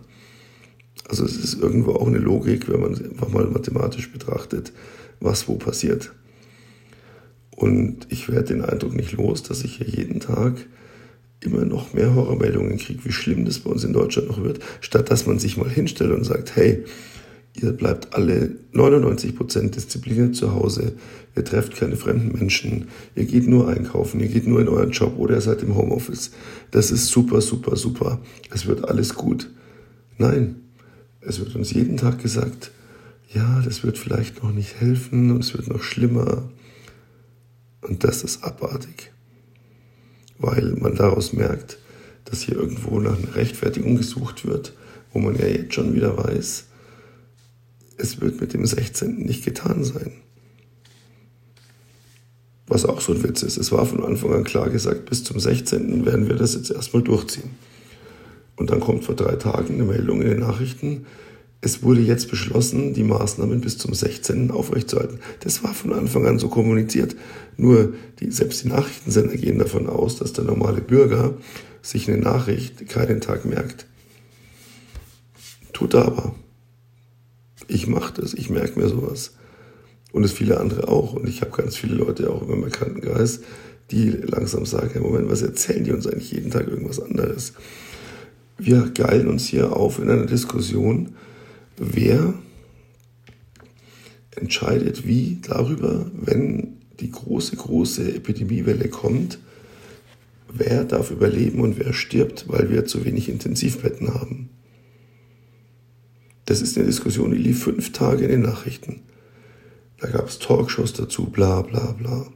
Also 1.10 1.26
es 1.26 1.36
ist 1.36 1.60
irgendwo 1.60 1.94
auch 1.94 2.08
eine 2.08 2.20
Logik, 2.20 2.70
wenn 2.70 2.80
man 2.80 2.94
es 2.94 3.04
einfach 3.04 3.30
mal 3.30 3.46
mathematisch 3.46 4.12
betrachtet, 4.12 4.72
was 5.20 5.48
wo 5.48 5.56
passiert. 5.56 6.14
Und 7.56 8.06
ich 8.10 8.30
werde 8.30 8.54
den 8.54 8.62
Eindruck 8.64 8.94
nicht 8.94 9.14
los, 9.14 9.42
dass 9.42 9.64
ich 9.64 9.78
hier 9.78 9.88
jeden 9.88 10.20
Tag 10.20 10.54
immer 11.40 11.66
noch 11.66 11.94
mehr 11.94 12.14
Horrormeldungen 12.14 12.78
kriege, 12.78 13.04
wie 13.04 13.12
schlimm 13.12 13.46
das 13.46 13.60
bei 13.60 13.72
uns 13.72 13.84
in 13.84 13.94
Deutschland 13.94 14.28
noch 14.28 14.44
wird, 14.44 14.60
statt 14.82 15.10
dass 15.10 15.26
man 15.26 15.40
sich 15.40 15.58
mal 15.58 15.70
hinstellt 15.70 16.12
und 16.12 16.24
sagt, 16.24 16.56
hey, 16.56 16.84
ihr 17.62 17.72
bleibt 17.72 18.14
alle 18.14 18.56
99% 18.74 19.70
diszipliniert 19.70 20.36
zu 20.36 20.54
Hause, 20.54 20.94
ihr 21.36 21.46
trefft 21.46 21.76
keine 21.76 21.96
fremden 21.96 22.38
Menschen, 22.38 22.88
ihr 23.16 23.26
geht 23.26 23.48
nur 23.48 23.68
einkaufen, 23.68 24.20
ihr 24.20 24.28
geht 24.28 24.48
nur 24.48 24.62
in 24.62 24.68
euren 24.68 24.92
Job 24.92 25.18
oder 25.18 25.36
ihr 25.36 25.42
seid 25.42 25.64
im 25.64 25.76
Homeoffice. 25.76 26.32
Das 26.72 26.92
ist 26.92 27.08
super, 27.08 27.42
super, 27.42 27.76
super. 27.76 28.20
Es 28.52 28.66
wird 28.66 28.88
alles 28.88 29.16
gut. 29.16 29.50
Nein, 30.18 30.58
es 31.22 31.40
wird 31.40 31.56
uns 31.56 31.72
jeden 31.72 31.98
Tag 31.98 32.22
gesagt, 32.22 32.72
ja, 33.34 33.62
das 33.64 33.84
wird 33.84 33.98
vielleicht 33.98 34.44
noch 34.44 34.52
nicht 34.52 34.80
helfen 34.80 35.32
und 35.32 35.44
es 35.44 35.54
wird 35.54 35.68
noch 35.68 35.82
schlimmer. 35.82 36.50
Und 37.82 38.04
das 38.04 38.24
ist 38.24 38.44
abartig, 38.44 39.12
weil 40.38 40.76
man 40.80 40.96
daraus 40.96 41.34
merkt, 41.34 41.78
dass 42.26 42.42
hier 42.42 42.56
irgendwo 42.56 43.00
nach 43.00 43.18
einer 43.18 43.36
Rechtfertigung 43.36 43.98
gesucht 43.98 44.46
wird, 44.46 44.74
wo 45.14 45.20
man 45.20 45.36
ja 45.36 45.46
jetzt 45.46 45.74
schon 45.74 45.94
wieder 45.94 46.18
weiß, 46.18 46.66
es 47.98 48.22
wird 48.22 48.42
mit 48.42 48.54
dem 48.54 48.66
16. 48.66 49.18
nicht 49.18 49.46
getan 49.46 49.84
sein. 49.84 50.12
Was 52.68 52.86
auch 52.86 53.00
so 53.00 53.14
ein 53.14 53.24
Witz 53.24 53.44
ist. 53.44 53.58
Es 53.58 53.72
war 53.72 53.86
von 53.86 54.04
Anfang 54.04 54.34
an 54.34 54.44
klar 54.44 54.70
gesagt, 54.70 55.06
bis 55.06 55.24
zum 55.24 55.40
16. 55.40 56.06
werden 56.06 56.28
wir 56.28 56.36
das 56.36 56.56
jetzt 56.56 56.72
erstmal 56.72 57.04
durchziehen. 57.04 57.52
Und 58.56 58.72
dann 58.72 58.80
kommt 58.80 59.04
vor 59.04 59.16
drei 59.16 59.36
Tagen 59.36 59.76
eine 59.76 59.84
Meldung 59.84 60.22
in 60.22 60.30
den 60.30 60.40
Nachrichten, 60.40 61.06
es 61.66 61.82
wurde 61.82 62.02
jetzt 62.02 62.30
beschlossen, 62.30 62.94
die 62.94 63.04
Maßnahmen 63.04 63.60
bis 63.60 63.80
zum 63.80 63.92
16. 63.92 64.52
aufrechtzuerhalten. 64.52 65.20
Das 65.40 65.64
war 65.64 65.74
von 65.74 65.94
Anfang 65.94 66.28
an 66.28 66.38
so 66.38 66.48
kommuniziert. 66.48 67.16
Nur 67.58 67.96
die, 68.20 68.30
selbst 68.30 68.64
die 68.64 68.68
Nachrichtensender 68.68 69.36
gehen 69.36 69.58
davon 69.58 69.88
aus, 69.88 70.18
dass 70.18 70.32
der 70.32 70.44
normale 70.44 70.80
Bürger 70.80 71.34
sich 71.82 72.08
eine 72.08 72.20
Nachricht 72.20 72.88
keinen 72.88 73.20
Tag 73.20 73.46
merkt. 73.46 73.88
Tut 75.74 75.96
er 75.96 76.06
aber. 76.06 76.36
Ich 77.68 77.88
mache 77.88 78.22
das, 78.22 78.34
ich 78.34 78.50
merke 78.50 78.80
mir 78.80 78.88
sowas. 78.88 79.34
Und 80.12 80.24
es 80.24 80.32
viele 80.32 80.60
andere 80.60 80.88
auch. 80.88 81.14
Und 81.14 81.28
ich 81.28 81.42
habe 81.42 81.52
ganz 81.52 81.76
viele 81.76 81.96
Leute 81.96 82.30
auch 82.30 82.42
in 82.44 82.50
meinem 82.50 82.64
Bekanntenkreis, 82.64 83.42
die 83.92 84.10
langsam 84.10 84.66
sagen, 84.66 85.02
Moment, 85.02 85.30
was 85.30 85.42
erzählen 85.42 85.84
die 85.84 85.92
uns 85.92 86.08
eigentlich 86.08 86.32
jeden 86.32 86.52
Tag 86.52 86.68
irgendwas 86.68 87.00
anderes? 87.00 87.54
Wir 88.58 88.90
geilen 88.94 89.28
uns 89.28 89.46
hier 89.46 89.76
auf 89.76 90.00
in 90.00 90.10
einer 90.10 90.26
Diskussion, 90.26 91.16
wer 91.78 92.34
entscheidet 94.36 95.06
wie 95.06 95.40
darüber, 95.42 96.10
wenn 96.14 96.78
die 97.00 97.12
große, 97.12 97.56
große 97.56 98.16
Epidemiewelle 98.16 98.88
kommt, 98.88 99.40
wer 100.52 100.86
darf 100.86 101.12
überleben 101.12 101.60
und 101.60 101.78
wer 101.78 101.94
stirbt, 101.94 102.46
weil 102.48 102.70
wir 102.70 102.86
zu 102.86 103.04
wenig 103.06 103.30
Intensivbetten 103.30 104.14
haben. 104.14 104.50
Das 106.46 106.62
ist 106.62 106.78
eine 106.78 106.86
Diskussion, 106.86 107.32
die 107.32 107.38
lief 107.38 107.64
fünf 107.64 107.92
Tage 107.92 108.26
in 108.26 108.32
den 108.32 108.42
Nachrichten. 108.42 109.02
Da 110.00 110.10
gab 110.10 110.28
es 110.28 110.40
Talkshows 110.40 110.94
dazu, 110.94 111.26
bla 111.26 111.62
bla 111.62 111.94
bla. 111.94 112.28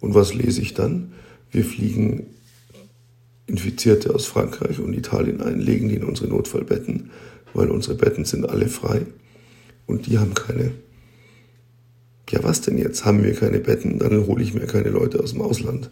Und 0.00 0.14
was 0.14 0.34
lese 0.34 0.60
ich 0.60 0.74
dann? 0.74 1.12
Wir 1.50 1.64
fliegen 1.64 2.26
Infizierte 3.46 4.14
aus 4.14 4.26
Frankreich 4.26 4.80
und 4.80 4.92
Italien 4.92 5.40
ein, 5.40 5.60
legen 5.60 5.88
die 5.88 5.94
in 5.94 6.04
unsere 6.04 6.28
Notfallbetten 6.28 7.10
weil 7.56 7.70
unsere 7.70 7.94
Betten 7.94 8.24
sind 8.24 8.48
alle 8.48 8.68
frei 8.68 9.06
und 9.86 10.06
die 10.06 10.18
haben 10.18 10.34
keine. 10.34 10.72
Ja, 12.28 12.42
was 12.42 12.60
denn 12.60 12.76
jetzt? 12.76 13.04
Haben 13.04 13.22
wir 13.22 13.34
keine 13.34 13.60
Betten, 13.60 13.98
dann 13.98 14.26
hole 14.26 14.42
ich 14.42 14.52
mir 14.52 14.66
keine 14.66 14.90
Leute 14.90 15.20
aus 15.20 15.32
dem 15.32 15.40
Ausland. 15.40 15.90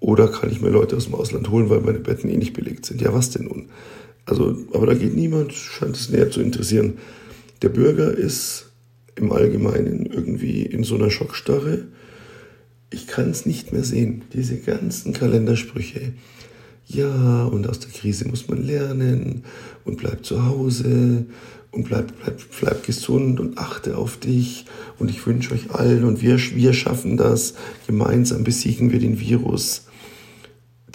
Oder 0.00 0.28
kann 0.28 0.50
ich 0.50 0.60
mir 0.60 0.70
Leute 0.70 0.96
aus 0.96 1.04
dem 1.04 1.14
Ausland 1.14 1.50
holen, 1.50 1.70
weil 1.70 1.80
meine 1.80 2.00
Betten 2.00 2.28
eh 2.30 2.36
nicht 2.36 2.52
belegt 2.52 2.84
sind? 2.84 3.00
Ja, 3.00 3.14
was 3.14 3.30
denn 3.30 3.44
nun? 3.44 3.68
Also, 4.26 4.56
aber 4.72 4.86
da 4.86 4.94
geht 4.94 5.14
niemand, 5.14 5.52
scheint 5.52 5.96
es 5.96 6.10
näher 6.10 6.30
zu 6.30 6.40
interessieren. 6.40 6.98
Der 7.62 7.68
Bürger 7.68 8.12
ist 8.12 8.70
im 9.16 9.32
Allgemeinen 9.32 10.06
irgendwie 10.06 10.62
in 10.62 10.84
so 10.84 10.94
einer 10.94 11.10
Schockstarre. 11.10 11.86
Ich 12.90 13.06
kann 13.06 13.30
es 13.30 13.46
nicht 13.46 13.72
mehr 13.72 13.84
sehen. 13.84 14.22
Diese 14.32 14.56
ganzen 14.56 15.12
Kalendersprüche 15.12 16.12
ja, 16.92 17.44
und 17.44 17.68
aus 17.68 17.78
der 17.78 17.90
Krise 17.90 18.26
muss 18.26 18.48
man 18.48 18.64
lernen 18.64 19.44
und 19.84 19.98
bleib 19.98 20.24
zu 20.24 20.44
Hause 20.44 21.26
und 21.70 21.84
bleib, 21.84 22.12
bleib, 22.20 22.40
bleib 22.60 22.84
gesund 22.84 23.38
und 23.38 23.58
achte 23.58 23.96
auf 23.96 24.16
dich 24.16 24.64
und 24.98 25.08
ich 25.08 25.24
wünsche 25.24 25.54
euch 25.54 25.70
allen 25.70 26.02
und 26.04 26.20
wir, 26.20 26.36
wir 26.36 26.72
schaffen 26.72 27.16
das, 27.16 27.54
gemeinsam 27.86 28.42
besiegen 28.42 28.90
wir 28.90 28.98
den 28.98 29.20
Virus, 29.20 29.86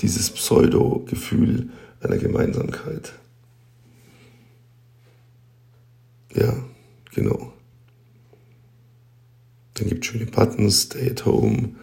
dieses 0.02 0.32
Pseudo-Gefühl 0.32 1.70
einer 2.02 2.18
Gemeinsamkeit. 2.18 3.14
Ja, 6.34 6.54
genau. 7.14 7.54
Dann 9.76 9.90
gibt 9.90 10.06
es 10.06 10.12
schöne 10.12 10.26
Buttons, 10.26 10.84
Stay 10.84 11.10
at 11.10 11.26
Home, 11.26 11.76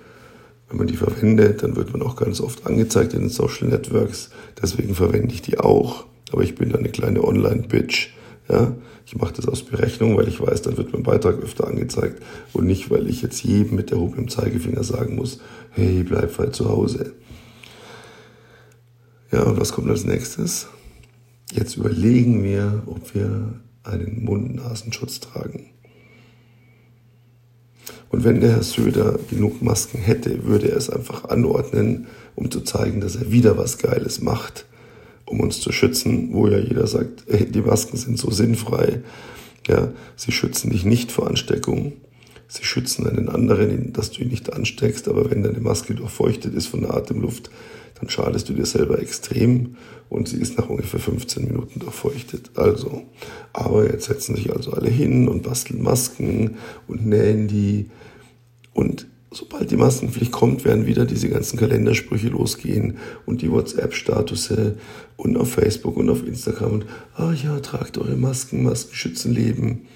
wenn 0.73 0.79
man 0.79 0.87
die 0.87 0.97
verwendet, 0.97 1.63
dann 1.63 1.77
wird 1.77 1.93
man 1.93 2.01
auch 2.01 2.17
ganz 2.17 2.41
oft 2.41 2.67
angezeigt 2.67 3.13
in 3.13 3.21
den 3.21 3.29
Social 3.29 3.69
Networks. 3.69 4.31
Deswegen 4.61 4.95
verwende 4.95 5.35
ich 5.35 5.43
die 5.43 5.59
auch. 5.59 6.07
Aber 6.33 6.43
ich 6.43 6.55
bin 6.55 6.71
da 6.71 6.79
eine 6.79 6.89
kleine 6.89 7.23
Online-Bitch. 7.23 8.09
Ja, 8.49 8.75
ich 9.05 9.15
mache 9.15 9.35
das 9.35 9.47
aus 9.47 9.63
Berechnung, 9.65 10.17
weil 10.17 10.29
ich 10.29 10.41
weiß, 10.41 10.63
dann 10.63 10.79
wird 10.79 10.93
mein 10.95 11.03
Beitrag 11.03 11.43
öfter 11.43 11.67
angezeigt 11.67 12.23
und 12.55 12.67
nicht, 12.67 12.91
weil 12.91 13.07
ich 13.07 13.21
jetzt 13.21 13.45
jedem 13.45 13.77
mit 13.77 13.91
der 13.91 13.99
Hupe 13.99 14.19
im 14.19 14.29
Zeigefinger 14.29 14.83
sagen 14.83 15.17
muss, 15.17 15.41
hey, 15.73 16.03
bleib 16.03 16.39
halt 16.39 16.55
zu 16.55 16.71
Hause. 16.71 17.13
Ja, 19.33 19.45
und 19.45 19.59
was 19.59 19.73
kommt 19.73 19.89
als 19.89 20.05
nächstes? 20.05 20.67
Jetzt 21.53 21.77
überlegen 21.79 22.45
wir, 22.45 22.83
ob 22.85 23.15
wir 23.15 23.55
einen 23.83 24.25
Mund-Nasenschutz 24.25 25.21
tragen. 25.21 25.71
Und 28.11 28.25
wenn 28.25 28.43
der 28.43 28.51
Herr 28.51 28.63
Söder 28.63 29.19
genug 29.31 29.63
Masken 29.63 29.99
hätte, 29.99 30.45
würde 30.45 30.71
er 30.71 30.77
es 30.77 30.91
einfach 30.91 31.25
anordnen, 31.31 32.09
um 32.35 32.51
zu 32.51 32.61
zeigen, 32.61 33.01
dass 33.01 33.17
er 33.17 33.33
wieder 33.33 33.57
was 33.57 33.79
Geiles 33.79 34.21
macht, 34.21 34.67
um 35.25 35.41
uns 35.41 35.63
zu 35.63 35.73
schützen, 35.73 36.35
wo 36.35 36.47
ja 36.47 36.59
jeder 36.59 36.87
sagt, 36.87 37.25
ey, 37.29 37.51
die 37.51 37.63
Masken 37.63 37.97
sind 37.97 38.19
so 38.19 38.31
sinnfrei. 38.31 39.01
Ja, 39.67 39.93
sie 40.15 40.33
schützen 40.33 40.71
dich 40.71 40.85
nicht 40.85 41.11
vor 41.11 41.27
Ansteckung. 41.27 41.95
Sie 42.49 42.65
schützen 42.65 43.07
einen 43.07 43.31
anderen, 43.31 43.95
dass 43.95 44.11
du 44.11 44.21
ihn 44.21 44.29
nicht 44.29 44.53
ansteckst, 44.53 45.09
aber 45.09 45.31
wenn 45.31 45.43
deine 45.43 45.61
Maske 45.61 45.95
durchfeuchtet 45.95 46.53
ist 46.53 46.67
von 46.67 46.83
der 46.83 46.93
Atemluft, 46.93 47.51
dann 48.03 48.11
schadest 48.11 48.49
du 48.49 48.53
dir 48.53 48.67
selber 48.67 48.99
extrem 48.99 49.77
und 50.09 50.29
sie 50.29 50.39
ist 50.39 50.59
nach 50.59 50.69
ungefähr 50.69 50.99
15 50.99 51.45
Minuten 51.45 51.79
durchfeuchtet. 51.79 52.51
Also, 52.57 53.05
aber 53.53 53.89
jetzt 53.89 54.07
setzen 54.07 54.35
sich 54.35 54.53
also 54.53 54.73
alle 54.73 54.91
hin 54.91 55.29
und 55.29 55.45
basteln 55.45 55.81
Masken 55.81 56.57
und 56.89 57.07
nähen 57.07 57.47
die 57.47 57.91
und 58.75 59.07
sobald 59.31 59.71
die 59.71 59.77
Maskenpflicht 59.77 60.33
kommt, 60.33 60.65
werden 60.65 60.87
wieder 60.87 61.05
diese 61.07 61.29
ganzen 61.29 61.61
Kalendersprüche 61.61 62.27
losgehen 62.27 62.99
und 63.25 63.41
die 63.41 63.53
WhatsApp-Statusse 63.53 64.79
und 65.17 65.37
auf 65.37 65.53
Facebook 65.53 65.97
und 65.97 66.11
auf 66.11 66.27
Instagram 66.27 66.73
und, 66.73 66.87
ah 67.15 67.33
ja, 67.33 67.61
tragt 67.61 67.99
eure 67.99 68.17
Masken, 68.17 68.65
Masken 68.65 68.97
schützen 68.97 69.33
Leben. 69.33 69.87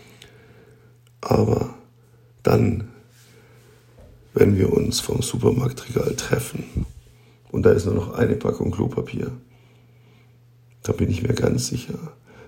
Aber 1.21 1.75
dann, 2.45 2.85
wenn 4.33 4.57
wir 4.57 4.73
uns 4.73 5.01
vom 5.01 5.23
Supermarktregal 5.23 6.15
treffen 6.15 6.87
und 7.51 7.65
da 7.65 7.73
ist 7.73 7.87
nur 7.87 7.95
noch 7.95 8.15
eine 8.15 8.37
Packung 8.37 8.71
Klopapier, 8.71 9.33
da 10.83 10.93
bin 10.93 11.11
ich 11.11 11.23
mir 11.23 11.35
ganz 11.35 11.67
sicher, 11.67 11.99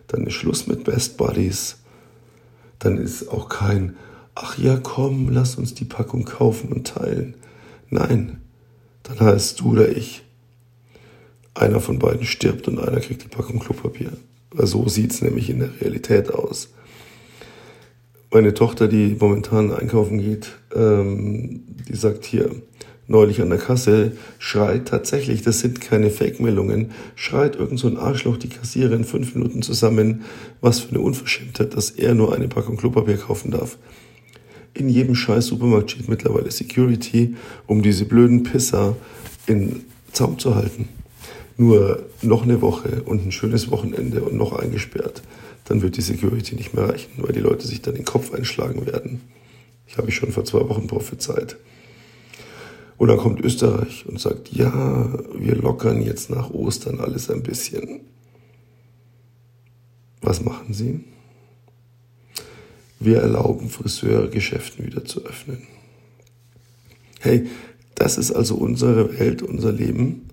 dann 0.07 0.27
ist 0.27 0.35
Schluss 0.35 0.67
mit 0.67 0.85
Best 0.85 1.17
Buddies, 1.17 1.79
dann 2.79 2.97
ist 2.99 3.29
auch 3.29 3.49
kein, 3.49 3.97
ach 4.35 4.59
ja, 4.59 4.79
komm, 4.81 5.31
lass 5.31 5.57
uns 5.57 5.75
die 5.75 5.85
Packung 5.85 6.25
kaufen 6.25 6.73
und 6.73 6.87
teilen. 6.87 7.35
Nein, 7.91 8.41
dann 9.03 9.21
heißt 9.21 9.61
du 9.61 9.73
oder 9.73 9.89
ich. 9.89 10.25
Einer 11.55 11.81
von 11.81 11.99
beiden 11.99 12.25
stirbt 12.25 12.69
und 12.69 12.79
einer 12.79 13.01
kriegt 13.01 13.25
die 13.25 13.29
Packung 13.29 13.59
Klopapier. 13.59 14.13
So 14.55 14.89
sieht 14.89 15.13
es 15.13 15.23
nämlich 15.23 15.51
in 15.51 15.59
der 15.59 15.81
Realität 15.81 16.33
aus. 16.33 16.69
Meine 18.31 18.55
Tochter, 18.55 18.89
die 18.89 19.17
momentan 19.19 19.73
einkaufen 19.73 20.19
geht, 20.19 20.59
ähm, 20.75 21.65
die 21.89 21.97
sagt 21.97 22.25
hier, 22.25 22.51
neulich 23.09 23.41
an 23.41 23.49
der 23.49 23.59
Kasse, 23.59 24.13
schreit 24.39 24.89
tatsächlich, 24.89 25.43
das 25.43 25.61
sind 25.61 25.81
keine 25.81 26.11
Fake-Meldungen, 26.11 26.93
schreit 27.17 27.57
irgend 27.57 27.81
so 27.81 27.89
ein 27.89 27.97
Arschloch 27.97 28.37
die 28.37 28.51
Kassiererin 28.51 29.05
fünf 29.05 29.35
Minuten 29.35 29.63
zusammen, 29.63 30.23
was 30.61 30.81
für 30.81 30.91
eine 30.91 31.01
Unverschämtheit, 31.01 31.75
dass 31.75 31.91
er 31.91 32.15
nur 32.15 32.35
eine 32.35 32.49
Packung 32.49 32.77
Klopapier 32.77 33.17
kaufen 33.17 33.51
darf. 33.51 33.79
In 34.75 34.89
jedem 34.91 35.15
scheiß 35.15 35.47
Supermarkt 35.47 35.91
steht 35.91 36.09
mittlerweile 36.09 36.51
Security, 36.51 37.35
um 37.67 37.83
diese 37.83 38.05
blöden 38.05 38.43
Pisser 38.43 38.95
in 39.47 39.87
Zaum 40.13 40.39
zu 40.39 40.55
halten. 40.55 40.89
Nur 41.57 42.05
noch 42.23 42.43
eine 42.43 42.61
Woche 42.61 43.03
und 43.05 43.27
ein 43.27 43.33
schönes 43.33 43.71
Wochenende 43.71 44.23
und 44.23 44.37
noch 44.37 44.53
eingesperrt, 44.53 45.23
dann 45.65 45.83
wird 45.83 45.97
die 45.97 46.03
Security 46.03 46.55
nicht 46.55 46.75
mehr 46.75 46.89
reichen, 46.89 47.11
weil 47.17 47.33
die 47.33 47.41
Leute 47.41 47.67
sich 47.67 47.83
dann 47.83 47.95
den 47.95 48.05
Kopf 48.05 48.33
einschlagen 48.33 48.87
werden. 48.87 49.23
Ich 49.87 49.97
habe 49.97 50.11
ich 50.11 50.15
schon 50.15 50.31
vor 50.31 50.45
zwei 50.45 50.69
Wochen 50.69 50.87
prophezeit. 50.87 51.57
Und 52.99 53.09
dann 53.09 53.19
kommt 53.19 53.41
Österreich 53.41 54.05
und 54.07 54.21
sagt, 54.21 54.53
ja, 54.53 55.09
wir 55.33 55.55
lockern 55.55 56.03
jetzt 56.03 56.31
nach 56.31 56.51
Ostern 56.51 56.99
alles 56.99 57.31
ein 57.31 57.45
bisschen. 57.45 58.01
Was 60.21 60.43
machen 60.43 60.75
sie? 60.75 61.05
Wir 62.99 63.19
erlauben 63.19 63.71
Friseurgeschäften 63.71 64.85
wieder 64.85 65.05
zu 65.05 65.25
öffnen. 65.25 65.63
Hey, 67.21 67.47
das 67.95 68.19
ist 68.19 68.33
also 68.33 68.57
unsere 68.57 69.19
Welt, 69.21 69.43
unser 69.43 69.71
Leben. 69.71 70.29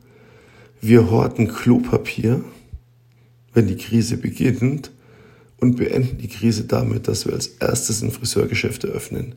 Wir 0.81 1.11
horten 1.11 1.47
Klopapier, 1.47 2.43
wenn 3.53 3.67
die 3.67 3.77
Krise 3.77 4.17
beginnt 4.17 4.91
und 5.57 5.77
beenden 5.77 6.17
die 6.17 6.27
Krise 6.27 6.63
damit, 6.65 7.07
dass 7.07 7.27
wir 7.27 7.33
als 7.33 7.47
erstes 7.47 8.01
ein 8.01 8.11
Friseurgeschäft 8.11 8.83
eröffnen. 8.83 9.35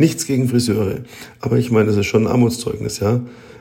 Nichts 0.00 0.24
gegen 0.24 0.48
Friseure, 0.48 1.00
aber 1.40 1.58
ich 1.58 1.70
meine, 1.70 1.88
das 1.88 1.98
ist 1.98 2.06
schon 2.06 2.24
ein 2.26 2.32
Armutszeugnis, 2.32 3.00
ja. 3.00 3.20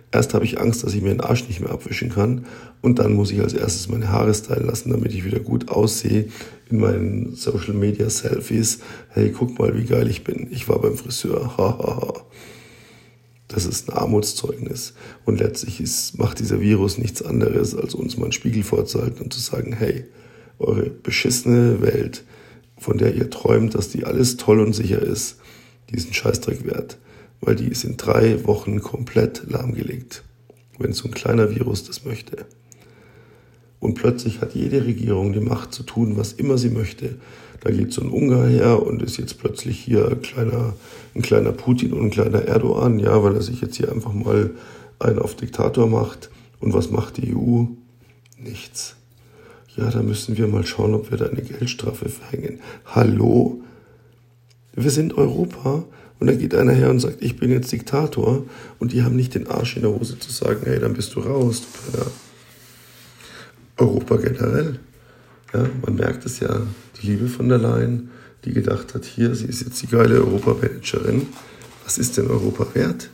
Erst 0.09 0.33
habe 0.33 0.45
ich 0.45 0.57
Angst, 0.57 0.85
dass 0.85 0.93
ich 0.93 1.01
mir 1.01 1.09
den 1.09 1.19
Arsch 1.19 1.45
nicht 1.49 1.59
mehr 1.59 1.69
abwischen 1.69 2.09
kann 2.09 2.45
und 2.81 2.97
dann 2.97 3.11
muss 3.11 3.29
ich 3.31 3.41
als 3.41 3.51
erstes 3.51 3.89
meine 3.89 4.07
Haare 4.07 4.33
stylen 4.33 4.65
lassen, 4.65 4.89
damit 4.89 5.13
ich 5.13 5.25
wieder 5.25 5.41
gut 5.41 5.67
aussehe 5.67 6.29
in 6.69 6.79
meinen 6.79 7.35
Social 7.35 7.73
Media 7.73 8.09
Selfies. 8.09 8.79
Hey, 9.09 9.33
guck 9.37 9.59
mal, 9.59 9.77
wie 9.77 9.83
geil 9.83 10.09
ich 10.09 10.23
bin. 10.23 10.47
Ich 10.49 10.69
war 10.69 10.79
beim 10.79 10.95
Friseur. 10.95 12.23
Das 13.49 13.65
ist 13.65 13.89
ein 13.89 13.97
Armutszeugnis. 13.97 14.93
Und 15.25 15.41
letztlich 15.41 15.81
ist, 15.81 16.17
macht 16.17 16.39
dieser 16.39 16.61
Virus 16.61 16.97
nichts 16.97 17.21
anderes, 17.21 17.75
als 17.75 17.95
uns 17.95 18.15
mal 18.15 18.23
einen 18.23 18.31
Spiegel 18.31 18.63
vorzuhalten 18.63 19.23
und 19.23 19.33
zu 19.33 19.41
sagen, 19.41 19.73
hey, 19.73 20.05
eure 20.57 20.89
beschissene 20.89 21.81
Welt, 21.81 22.23
von 22.77 22.97
der 22.97 23.13
ihr 23.13 23.29
träumt, 23.29 23.75
dass 23.75 23.89
die 23.89 24.05
alles 24.05 24.37
toll 24.37 24.61
und 24.61 24.71
sicher 24.71 25.01
ist, 25.01 25.38
diesen 25.89 26.13
Scheißdreck 26.13 26.65
wert, 26.65 26.97
weil 27.41 27.55
die 27.55 27.67
ist 27.67 27.83
in 27.83 27.97
drei 27.97 28.45
Wochen 28.45 28.81
komplett 28.81 29.43
lahmgelegt, 29.49 30.23
wenn 30.77 30.93
so 30.93 31.07
ein 31.07 31.13
kleiner 31.13 31.49
Virus 31.49 31.83
das 31.83 32.05
möchte. 32.05 32.45
Und 33.79 33.95
plötzlich 33.95 34.41
hat 34.41 34.55
jede 34.55 34.85
Regierung 34.85 35.31
die 35.31 35.39
Macht 35.39 35.73
zu 35.73 35.83
tun, 35.83 36.17
was 36.17 36.33
immer 36.33 36.57
sie 36.57 36.69
möchte. 36.69 37.15
Da 37.61 37.71
geht 37.71 37.93
so 37.93 38.01
ein 38.01 38.09
Ungar 38.09 38.47
her 38.47 38.81
und 38.83 39.01
ist 39.01 39.17
jetzt 39.17 39.39
plötzlich 39.39 39.79
hier 39.79 40.07
ein 40.09 40.21
kleiner, 40.21 40.73
ein 41.15 41.21
kleiner 41.21 41.51
Putin 41.51 41.93
und 41.93 42.05
ein 42.05 42.11
kleiner 42.11 42.43
Erdogan, 42.43 42.99
ja, 42.99 43.23
weil 43.23 43.35
er 43.35 43.41
sich 43.41 43.61
jetzt 43.61 43.77
hier 43.77 43.91
einfach 43.91 44.13
mal 44.13 44.51
einen 44.99 45.19
auf 45.19 45.35
Diktator 45.35 45.87
macht. 45.87 46.29
Und 46.59 46.73
was 46.73 46.91
macht 46.91 47.17
die 47.17 47.35
EU? 47.35 47.65
Nichts. 48.37 48.95
Ja, 49.77 49.89
da 49.89 50.01
müssen 50.01 50.37
wir 50.37 50.47
mal 50.47 50.65
schauen, 50.65 50.93
ob 50.93 51.09
wir 51.09 51.17
da 51.17 51.27
eine 51.27 51.41
Geldstrafe 51.41 52.09
verhängen. 52.09 52.59
Hallo? 52.85 53.61
Wir 54.81 54.91
sind 54.91 55.17
Europa 55.17 55.83
und 56.19 56.27
da 56.27 56.33
geht 56.33 56.55
einer 56.55 56.71
her 56.71 56.89
und 56.89 57.01
sagt, 57.01 57.21
ich 57.21 57.35
bin 57.35 57.51
jetzt 57.51 57.69
Diktator 57.71 58.45
und 58.79 58.93
die 58.93 59.03
haben 59.03 59.17
nicht 59.17 59.35
den 59.35 59.47
Arsch 59.47 59.75
in 59.75 59.81
der 59.81 59.91
Hose 59.91 60.17
zu 60.17 60.31
sagen, 60.31 60.61
hey, 60.63 60.79
dann 60.79 60.93
bist 60.93 61.13
du 61.15 61.19
raus, 61.19 61.63
du. 61.91 61.99
Europa 63.83 64.15
generell. 64.17 64.79
Ja, 65.53 65.67
man 65.85 65.95
merkt 65.95 66.25
es 66.25 66.39
ja, 66.39 66.61
die 67.01 67.07
Liebe 67.07 67.27
von 67.27 67.49
der 67.49 67.57
Leyen, 67.57 68.09
die 68.45 68.53
gedacht 68.53 68.93
hat, 68.93 69.03
hier, 69.03 69.35
sie 69.35 69.47
ist 69.47 69.61
jetzt 69.61 69.81
die 69.81 69.87
geile 69.87 70.15
Europamanagerin. 70.15 71.27
Was 71.83 71.97
ist 71.97 72.17
denn 72.17 72.27
Europa 72.27 72.67
wert? 72.73 73.09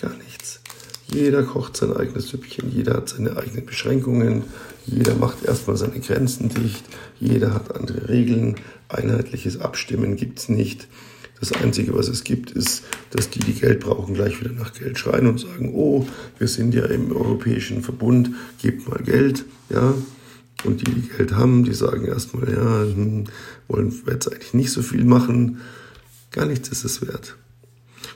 Gar 0.00 0.14
nichts. 0.16 0.60
Jeder 1.06 1.44
kocht 1.44 1.78
sein 1.78 1.96
eigenes 1.96 2.28
Süppchen, 2.28 2.70
jeder 2.70 2.94
hat 2.94 3.08
seine 3.08 3.36
eigenen 3.36 3.64
Beschränkungen, 3.64 4.44
jeder 4.86 5.14
macht 5.14 5.44
erstmal 5.44 5.76
seine 5.76 5.98
Grenzen 6.00 6.50
dicht, 6.50 6.84
jeder 7.18 7.54
hat 7.54 7.74
andere 7.74 8.08
Regeln, 8.08 8.56
einheitliches 8.94 9.60
Abstimmen 9.60 10.16
gibt 10.16 10.38
es 10.38 10.48
nicht. 10.48 10.88
Das 11.40 11.52
Einzige, 11.52 11.94
was 11.94 12.08
es 12.08 12.22
gibt, 12.22 12.50
ist, 12.50 12.84
dass 13.10 13.30
die, 13.30 13.38
die 13.38 13.54
Geld 13.54 13.80
brauchen, 13.80 14.14
gleich 14.14 14.40
wieder 14.40 14.52
nach 14.52 14.74
Geld 14.74 14.98
schreien 14.98 15.26
und 15.26 15.40
sagen, 15.40 15.72
oh, 15.74 16.06
wir 16.38 16.48
sind 16.48 16.74
ja 16.74 16.84
im 16.84 17.16
Europäischen 17.16 17.82
Verbund, 17.82 18.30
gebt 18.60 18.86
mal 18.88 19.02
Geld, 19.02 19.46
ja. 19.70 19.94
Und 20.64 20.86
die, 20.86 20.92
die 20.92 21.08
Geld 21.08 21.32
haben, 21.32 21.64
die 21.64 21.72
sagen 21.72 22.04
erstmal, 22.04 22.52
ja, 22.52 22.82
hm, 22.82 23.24
wollen 23.68 23.92
wir 24.04 24.12
jetzt 24.12 24.30
eigentlich 24.30 24.52
nicht 24.52 24.70
so 24.70 24.82
viel 24.82 25.04
machen. 25.04 25.60
Gar 26.30 26.44
nichts 26.44 26.68
ist 26.68 26.84
es 26.84 27.00
wert. 27.00 27.36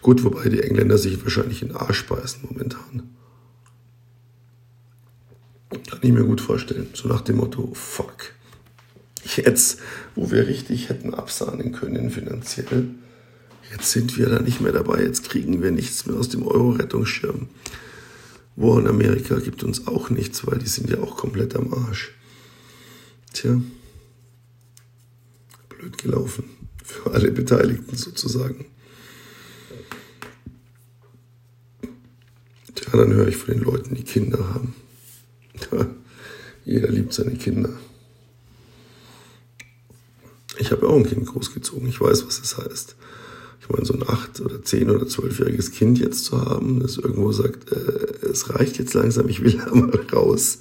Gut, 0.03 0.23
wobei 0.23 0.51
die 0.51 0.61
Engländer 0.61 0.99
sich 0.99 1.23
wahrscheinlich 1.25 1.63
in 1.63 1.69
den 1.69 1.79
Arsch 1.79 2.07
beißen 2.07 2.41
momentan. 2.43 3.03
Kann 5.71 5.99
ich 6.03 6.13
mir 6.13 6.25
gut 6.25 6.43
vorstellen. 6.43 6.89
So 6.93 7.09
nach 7.09 7.23
dem 7.23 7.37
Motto, 7.37 7.73
fuck. 7.73 8.34
Jetzt, 9.25 9.81
wo 10.15 10.31
wir 10.31 10.47
richtig 10.47 10.89
hätten 10.89 11.15
absahnen 11.15 11.73
können 11.73 12.11
finanziell, 12.11 12.91
jetzt 13.73 13.91
sind 13.91 14.19
wir 14.19 14.29
da 14.29 14.41
nicht 14.41 14.61
mehr 14.61 14.73
dabei. 14.73 15.03
Jetzt 15.03 15.29
kriegen 15.29 15.63
wir 15.63 15.71
nichts 15.71 16.07
mehr 16.07 16.17
aus 16.17 16.29
dem 16.29 16.47
Euro-Rettungsschirm. 16.47 17.49
War 18.57 18.79
in 18.79 18.87
Amerika 18.87 19.39
gibt 19.41 19.65
uns 19.65 19.87
auch 19.87 20.11
nichts, 20.11 20.47
weil 20.47 20.59
die 20.59 20.69
sind 20.69 20.91
ja 20.91 20.99
auch 21.01 21.17
komplett 21.17 21.57
am 21.57 21.73
Arsch. 21.73 22.15
Tja, 23.33 23.61
blöd 25.69 25.99
gelaufen. 25.99 26.45
Für 26.85 27.13
alle 27.13 27.33
Beteiligten 27.33 27.97
sozusagen. 27.97 28.67
Tja, 32.75 32.93
dann 32.93 33.13
höre 33.13 33.29
ich 33.29 33.37
von 33.37 33.55
den 33.55 33.65
Leuten, 33.65 33.95
die 33.95 34.05
Kinder 34.05 34.55
haben. 34.55 34.75
Jeder 36.65 36.89
liebt 36.89 37.13
seine 37.13 37.35
Kinder. 37.35 37.71
Ich 40.59 40.71
habe 40.71 40.89
auch 40.89 40.97
ein 40.97 41.07
Kind 41.07 41.27
großgezogen. 41.27 41.89
Ich 41.89 42.01
weiß, 42.01 42.27
was 42.27 42.41
das 42.41 42.59
heißt. 42.59 42.97
Ich 43.61 43.69
meine, 43.71 43.87
so 43.87 43.95
ein 43.95 44.03
acht 44.07 44.41
oder 44.41 44.63
zehn 44.63 44.91
oder 44.91 45.07
zwölfjähriges 45.07 45.73
Kind 45.73 45.99
jetzt 45.99 46.27
zu 46.27 46.41
haben, 46.41 46.81
das 46.81 46.99
irgendwo 46.99 47.33
sagt, 47.33 47.73
äh, 47.73 48.27
es 48.27 48.51
reicht 48.51 48.79
jetzt 48.79 48.93
langsam, 48.93 49.29
ich 49.29 49.43
will 49.43 49.53
da 49.65 49.75
mal 49.75 49.91
raus. 50.13 50.59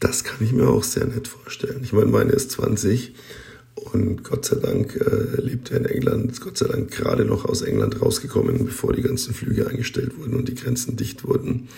Das 0.00 0.24
kann 0.24 0.38
ich 0.40 0.52
mir 0.52 0.68
auch 0.68 0.84
sehr 0.84 1.06
nett 1.06 1.28
vorstellen. 1.28 1.80
Ich 1.82 1.92
meine, 1.92 2.10
meine 2.10 2.32
ist 2.32 2.50
20 2.52 3.14
und 3.74 4.22
Gott 4.22 4.44
sei 4.44 4.56
Dank 4.56 4.96
äh, 4.96 5.40
lebt 5.40 5.70
er 5.70 5.78
in 5.78 5.86
England, 5.86 6.32
ist 6.32 6.42
Gott 6.42 6.58
sei 6.58 6.68
Dank 6.68 6.90
gerade 6.90 7.24
noch 7.24 7.46
aus 7.46 7.62
England 7.62 8.02
rausgekommen, 8.02 8.66
bevor 8.66 8.92
die 8.92 9.02
ganzen 9.02 9.32
Flüge 9.32 9.66
eingestellt 9.66 10.18
wurden 10.18 10.34
und 10.34 10.48
die 10.48 10.54
Grenzen 10.54 10.96
dicht 10.96 11.24
wurden 11.24 11.68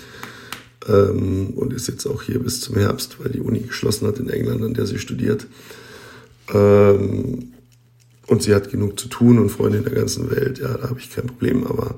ähm, 0.88 1.50
und 1.50 1.72
ist 1.72 1.88
jetzt 1.88 2.06
auch 2.06 2.22
hier 2.22 2.40
bis 2.40 2.60
zum 2.60 2.76
Herbst, 2.76 3.18
weil 3.20 3.30
die 3.30 3.40
Uni 3.40 3.60
geschlossen 3.60 4.08
hat 4.08 4.18
in 4.18 4.28
England, 4.28 4.62
an 4.62 4.74
der 4.74 4.86
sie 4.86 4.98
studiert. 4.98 5.46
Ähm, 6.52 7.52
und 8.26 8.42
sie 8.42 8.54
hat 8.54 8.70
genug 8.70 8.98
zu 8.98 9.08
tun 9.08 9.38
und 9.38 9.50
Freunde 9.50 9.78
in 9.78 9.84
der 9.84 9.94
ganzen 9.94 10.30
Welt. 10.30 10.58
Ja, 10.58 10.76
da 10.76 10.88
habe 10.88 11.00
ich 11.00 11.10
kein 11.10 11.26
Problem, 11.26 11.66
aber 11.66 11.96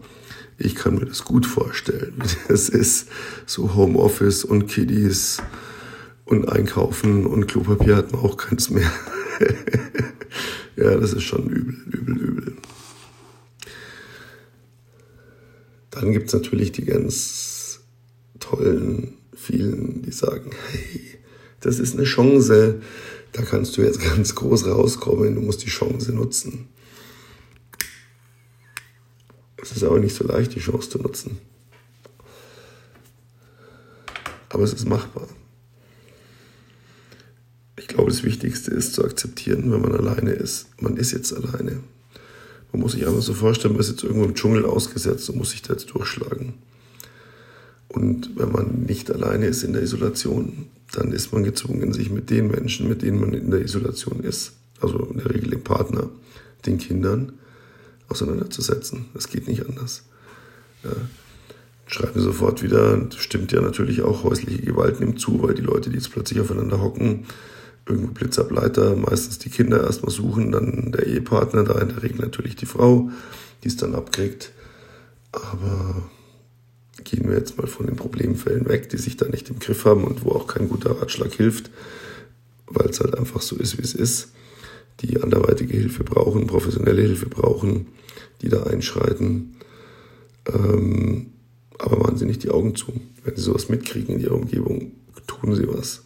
ich 0.58 0.74
kann 0.74 0.96
mir 0.96 1.04
das 1.04 1.24
gut 1.24 1.46
vorstellen, 1.46 2.14
wie 2.18 2.48
das 2.48 2.68
ist. 2.68 3.08
So 3.46 3.74
Homeoffice 3.74 4.44
und 4.44 4.66
Kiddies 4.66 5.38
und 6.24 6.48
Einkaufen 6.48 7.26
und 7.26 7.46
Klopapier 7.46 7.96
hat 7.96 8.12
man 8.12 8.22
auch 8.22 8.36
keins 8.36 8.70
mehr. 8.70 8.90
ja, 10.76 10.96
das 10.96 11.12
ist 11.12 11.24
schon 11.24 11.48
übel, 11.48 11.76
übel, 11.90 12.16
übel. 12.16 12.56
Dann 15.90 16.12
gibt's 16.12 16.32
natürlich 16.32 16.72
die 16.72 16.84
ganz 16.84 17.80
tollen 18.40 19.14
vielen, 19.34 20.02
die 20.02 20.12
sagen, 20.12 20.50
hey, 20.70 21.00
das 21.60 21.78
ist 21.78 21.94
eine 21.94 22.04
Chance, 22.04 22.80
da 23.34 23.42
kannst 23.42 23.76
du 23.76 23.82
jetzt 23.82 24.00
ganz 24.16 24.34
groß 24.34 24.66
rauskommen, 24.66 25.34
du 25.34 25.42
musst 25.42 25.62
die 25.62 25.68
Chance 25.68 26.12
nutzen. 26.12 26.68
Es 29.60 29.72
ist 29.72 29.82
aber 29.82 29.98
nicht 29.98 30.14
so 30.14 30.26
leicht, 30.26 30.54
die 30.54 30.60
Chance 30.60 30.90
zu 30.90 30.98
nutzen. 30.98 31.38
Aber 34.50 34.62
es 34.62 34.72
ist 34.72 34.86
machbar. 34.86 35.26
Ich 37.76 37.88
glaube, 37.88 38.10
das 38.10 38.22
Wichtigste 38.22 38.70
ist 38.70 38.94
zu 38.94 39.04
akzeptieren, 39.04 39.72
wenn 39.72 39.80
man 39.80 39.94
alleine 39.94 40.30
ist. 40.30 40.68
Man 40.80 40.96
ist 40.96 41.12
jetzt 41.12 41.32
alleine. 41.32 41.80
Man 42.72 42.82
muss 42.82 42.92
sich 42.92 43.06
einfach 43.06 43.22
so 43.22 43.34
vorstellen, 43.34 43.74
man 43.74 43.80
ist 43.80 43.90
jetzt 43.90 44.04
irgendwo 44.04 44.24
im 44.24 44.34
Dschungel 44.34 44.64
ausgesetzt 44.64 45.28
und 45.30 45.38
muss 45.38 45.50
sich 45.50 45.62
da 45.62 45.72
jetzt 45.72 45.90
durchschlagen. 45.90 46.54
Und 47.94 48.30
wenn 48.36 48.50
man 48.50 48.82
nicht 48.86 49.10
alleine 49.10 49.46
ist 49.46 49.62
in 49.62 49.72
der 49.72 49.82
Isolation, 49.82 50.66
dann 50.92 51.12
ist 51.12 51.32
man 51.32 51.44
gezwungen, 51.44 51.92
sich 51.92 52.10
mit 52.10 52.28
den 52.28 52.48
Menschen, 52.48 52.88
mit 52.88 53.02
denen 53.02 53.20
man 53.20 53.32
in 53.32 53.50
der 53.50 53.60
Isolation 53.60 54.20
ist, 54.20 54.52
also 54.80 54.98
in 55.12 55.18
der 55.18 55.32
Regel 55.32 55.50
dem 55.50 55.62
Partner, 55.62 56.08
den 56.66 56.78
Kindern, 56.78 57.34
auseinanderzusetzen. 58.08 59.06
Das 59.14 59.28
geht 59.28 59.46
nicht 59.46 59.66
anders. 59.66 60.02
Ja. 60.82 60.90
Schreiben 61.86 62.20
sofort 62.20 62.62
wieder, 62.62 63.08
stimmt 63.16 63.52
ja 63.52 63.60
natürlich 63.60 64.02
auch, 64.02 64.24
häusliche 64.24 64.62
Gewalt 64.62 65.00
nimmt 65.00 65.20
zu, 65.20 65.42
weil 65.42 65.54
die 65.54 65.62
Leute, 65.62 65.90
die 65.90 65.96
jetzt 65.96 66.10
plötzlich 66.10 66.40
aufeinander 66.40 66.80
hocken, 66.80 67.26
irgendwo 67.86 68.12
Blitzableiter, 68.12 68.96
meistens 68.96 69.38
die 69.38 69.50
Kinder 69.50 69.84
erstmal 69.84 70.10
suchen, 70.10 70.50
dann 70.50 70.92
der 70.92 71.06
Ehepartner, 71.06 71.62
da 71.62 71.78
in 71.78 71.88
der 71.88 72.02
Regel 72.02 72.22
natürlich 72.22 72.56
die 72.56 72.66
Frau, 72.66 73.10
die 73.62 73.68
es 73.68 73.76
dann 73.76 73.94
abkriegt. 73.94 74.52
Aber 75.32 76.08
gehen 77.04 77.28
wir 77.28 77.36
jetzt 77.36 77.56
mal 77.58 77.66
von 77.66 77.86
den 77.86 77.96
Problemfällen 77.96 78.68
weg, 78.68 78.88
die 78.88 78.98
sich 78.98 79.16
da 79.16 79.28
nicht 79.28 79.50
im 79.50 79.58
Griff 79.58 79.84
haben 79.84 80.04
und 80.04 80.24
wo 80.24 80.30
auch 80.30 80.46
kein 80.46 80.68
guter 80.68 81.00
Ratschlag 81.00 81.32
hilft, 81.32 81.70
weil 82.66 82.88
es 82.88 83.00
halt 83.00 83.16
einfach 83.16 83.42
so 83.42 83.56
ist, 83.56 83.78
wie 83.78 83.82
es 83.82 83.94
ist, 83.94 84.32
die 85.00 85.22
anderweitige 85.22 85.76
Hilfe 85.76 86.04
brauchen, 86.04 86.46
professionelle 86.46 87.02
Hilfe 87.02 87.26
brauchen, 87.26 87.88
die 88.42 88.48
da 88.48 88.64
einschreiten. 88.64 89.56
Ähm, 90.46 91.32
aber 91.78 91.98
machen 91.98 92.16
Sie 92.16 92.26
nicht 92.26 92.42
die 92.42 92.50
Augen 92.50 92.74
zu. 92.74 92.92
Wenn 93.24 93.36
Sie 93.36 93.42
sowas 93.42 93.68
mitkriegen 93.68 94.14
in 94.14 94.20
Ihrer 94.20 94.36
Umgebung, 94.36 94.92
tun 95.26 95.54
Sie 95.54 95.66
was. 95.68 96.04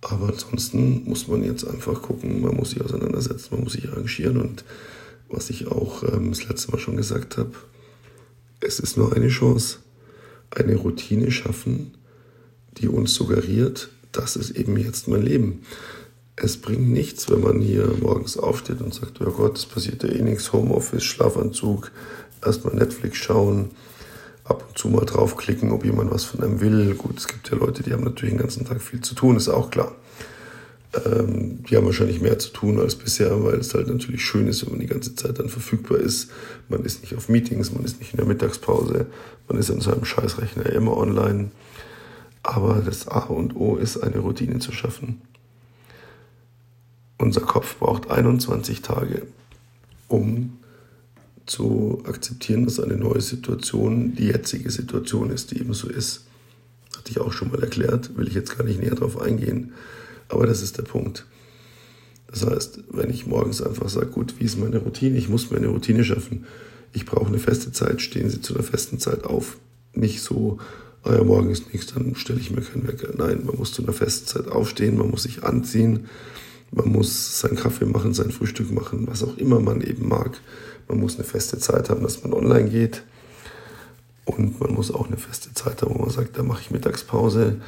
Aber 0.00 0.28
ansonsten 0.28 1.04
muss 1.04 1.28
man 1.28 1.44
jetzt 1.44 1.64
einfach 1.64 2.02
gucken, 2.02 2.40
man 2.42 2.56
muss 2.56 2.70
sich 2.70 2.82
auseinandersetzen, 2.82 3.48
man 3.52 3.64
muss 3.64 3.74
sich 3.74 3.88
arrangieren 3.88 4.40
und 4.40 4.64
was 5.28 5.48
ich 5.48 5.68
auch 5.68 6.02
ähm, 6.02 6.30
das 6.30 6.46
letzte 6.48 6.72
Mal 6.72 6.78
schon 6.78 6.96
gesagt 6.96 7.38
habe, 7.38 7.52
es 8.62 8.78
ist 8.78 8.96
nur 8.96 9.14
eine 9.14 9.28
Chance. 9.28 9.78
Eine 10.50 10.76
Routine 10.76 11.30
schaffen, 11.30 11.96
die 12.78 12.88
uns 12.88 13.14
suggeriert, 13.14 13.88
das 14.12 14.36
ist 14.36 14.50
eben 14.50 14.76
jetzt 14.76 15.08
mein 15.08 15.22
Leben. 15.22 15.62
Es 16.36 16.58
bringt 16.58 16.88
nichts, 16.88 17.30
wenn 17.30 17.40
man 17.40 17.60
hier 17.60 17.94
morgens 18.00 18.36
aufsteht 18.36 18.80
und 18.80 18.94
sagt, 18.94 19.20
oh 19.20 19.30
Gott, 19.30 19.56
es 19.56 19.66
passiert 19.66 20.02
ja 20.02 20.10
eh 20.10 20.22
nichts, 20.22 20.52
Homeoffice, 20.52 21.04
Schlafanzug, 21.04 21.90
erstmal 22.44 22.74
Netflix 22.74 23.18
schauen, 23.18 23.70
ab 24.44 24.64
und 24.68 24.76
zu 24.76 24.88
mal 24.88 25.04
draufklicken, 25.04 25.72
ob 25.72 25.84
jemand 25.84 26.10
was 26.10 26.24
von 26.24 26.42
einem 26.42 26.60
will. 26.60 26.94
Gut, 26.94 27.18
es 27.18 27.28
gibt 27.28 27.50
ja 27.50 27.56
Leute, 27.56 27.82
die 27.82 27.92
haben 27.92 28.04
natürlich 28.04 28.34
den 28.34 28.40
ganzen 28.40 28.66
Tag 28.66 28.82
viel 28.82 29.00
zu 29.00 29.14
tun, 29.14 29.36
ist 29.36 29.48
auch 29.48 29.70
klar. 29.70 29.94
Ähm, 30.94 31.62
die 31.64 31.76
haben 31.76 31.86
wahrscheinlich 31.86 32.20
mehr 32.20 32.38
zu 32.38 32.50
tun 32.50 32.78
als 32.78 32.96
bisher, 32.96 33.42
weil 33.44 33.54
es 33.54 33.74
halt 33.74 33.88
natürlich 33.88 34.22
schön 34.22 34.46
ist, 34.46 34.64
wenn 34.64 34.72
man 34.72 34.80
die 34.80 34.86
ganze 34.86 35.14
Zeit 35.14 35.38
dann 35.38 35.48
verfügbar 35.48 35.98
ist. 35.98 36.30
Man 36.68 36.84
ist 36.84 37.00
nicht 37.02 37.16
auf 37.16 37.28
Meetings, 37.28 37.72
man 37.72 37.84
ist 37.84 37.98
nicht 37.98 38.12
in 38.12 38.18
der 38.18 38.26
Mittagspause, 38.26 39.06
man 39.48 39.58
ist 39.58 39.70
an 39.70 39.80
seinem 39.80 40.04
Scheißrechner 40.04 40.66
immer 40.66 40.96
online. 40.96 41.50
Aber 42.42 42.82
das 42.84 43.08
A 43.08 43.20
und 43.20 43.56
O 43.56 43.76
ist, 43.76 43.98
eine 43.98 44.18
Routine 44.18 44.58
zu 44.58 44.72
schaffen. 44.72 45.22
Unser 47.18 47.42
Kopf 47.42 47.78
braucht 47.78 48.10
21 48.10 48.82
Tage, 48.82 49.22
um 50.08 50.58
zu 51.46 52.02
akzeptieren, 52.06 52.64
dass 52.64 52.80
eine 52.80 52.96
neue 52.96 53.20
Situation 53.20 54.14
die 54.14 54.26
jetzige 54.26 54.70
Situation 54.70 55.30
ist, 55.30 55.52
die 55.52 55.60
eben 55.60 55.72
so 55.72 55.88
ist. 55.88 56.26
Hatte 56.96 57.10
ich 57.10 57.20
auch 57.20 57.32
schon 57.32 57.50
mal 57.50 57.62
erklärt, 57.62 58.16
will 58.16 58.28
ich 58.28 58.34
jetzt 58.34 58.56
gar 58.56 58.64
nicht 58.64 58.80
näher 58.80 58.94
darauf 58.94 59.20
eingehen. 59.20 59.72
Aber 60.32 60.46
das 60.46 60.62
ist 60.62 60.78
der 60.78 60.82
Punkt. 60.82 61.26
Das 62.26 62.46
heißt, 62.46 62.84
wenn 62.90 63.10
ich 63.10 63.26
morgens 63.26 63.60
einfach 63.60 63.90
sage, 63.90 64.06
gut, 64.06 64.34
wie 64.38 64.44
ist 64.44 64.58
meine 64.58 64.78
Routine? 64.78 65.18
Ich 65.18 65.28
muss 65.28 65.50
mir 65.50 65.58
eine 65.58 65.66
Routine 65.66 66.04
schaffen. 66.04 66.46
Ich 66.94 67.04
brauche 67.04 67.26
eine 67.26 67.38
feste 67.38 67.70
Zeit, 67.70 68.00
stehen 68.00 68.30
Sie 68.30 68.40
zu 68.40 68.54
einer 68.54 68.62
festen 68.62 68.98
Zeit 68.98 69.24
auf. 69.24 69.58
Nicht 69.92 70.22
so, 70.22 70.56
ah 71.02 71.14
ja, 71.14 71.22
morgen 71.22 71.50
ist 71.50 71.70
nichts, 71.74 71.92
dann 71.92 72.14
stelle 72.14 72.40
ich 72.40 72.50
mir 72.50 72.62
keinen 72.62 72.88
Wecker. 72.88 73.12
Nein, 73.14 73.42
man 73.44 73.56
muss 73.56 73.72
zu 73.72 73.82
einer 73.82 73.92
festen 73.92 74.26
Zeit 74.26 74.48
aufstehen, 74.48 74.96
man 74.96 75.10
muss 75.10 75.24
sich 75.24 75.44
anziehen, 75.44 76.06
man 76.70 76.88
muss 76.88 77.40
seinen 77.40 77.56
Kaffee 77.56 77.84
machen, 77.84 78.14
sein 78.14 78.30
Frühstück 78.30 78.72
machen, 78.72 79.06
was 79.06 79.22
auch 79.22 79.36
immer 79.36 79.60
man 79.60 79.82
eben 79.82 80.08
mag. 80.08 80.40
Man 80.88 80.98
muss 80.98 81.16
eine 81.16 81.24
feste 81.24 81.58
Zeit 81.58 81.90
haben, 81.90 82.02
dass 82.02 82.22
man 82.22 82.32
online 82.32 82.70
geht. 82.70 83.02
Und 84.24 84.60
man 84.60 84.72
muss 84.72 84.92
auch 84.92 85.08
eine 85.08 85.16
feste 85.16 85.52
Zeit 85.52 85.82
haben, 85.82 85.94
wo 85.94 85.98
man 85.98 86.10
sagt, 86.10 86.38
da 86.38 86.42
mache 86.42 86.62
ich 86.62 86.70
Mittagspause. 86.70 87.60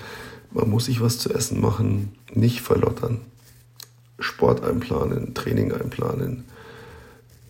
Man 0.53 0.71
muss 0.71 0.85
sich 0.87 1.01
was 1.01 1.19
zu 1.19 1.35
essen 1.35 1.61
machen, 1.61 2.13
nicht 2.33 2.61
verlottern. 2.61 3.21
Sport 4.21 4.63
einplanen, 4.63 5.35
Training 5.35 5.73
einplanen. 5.73 6.45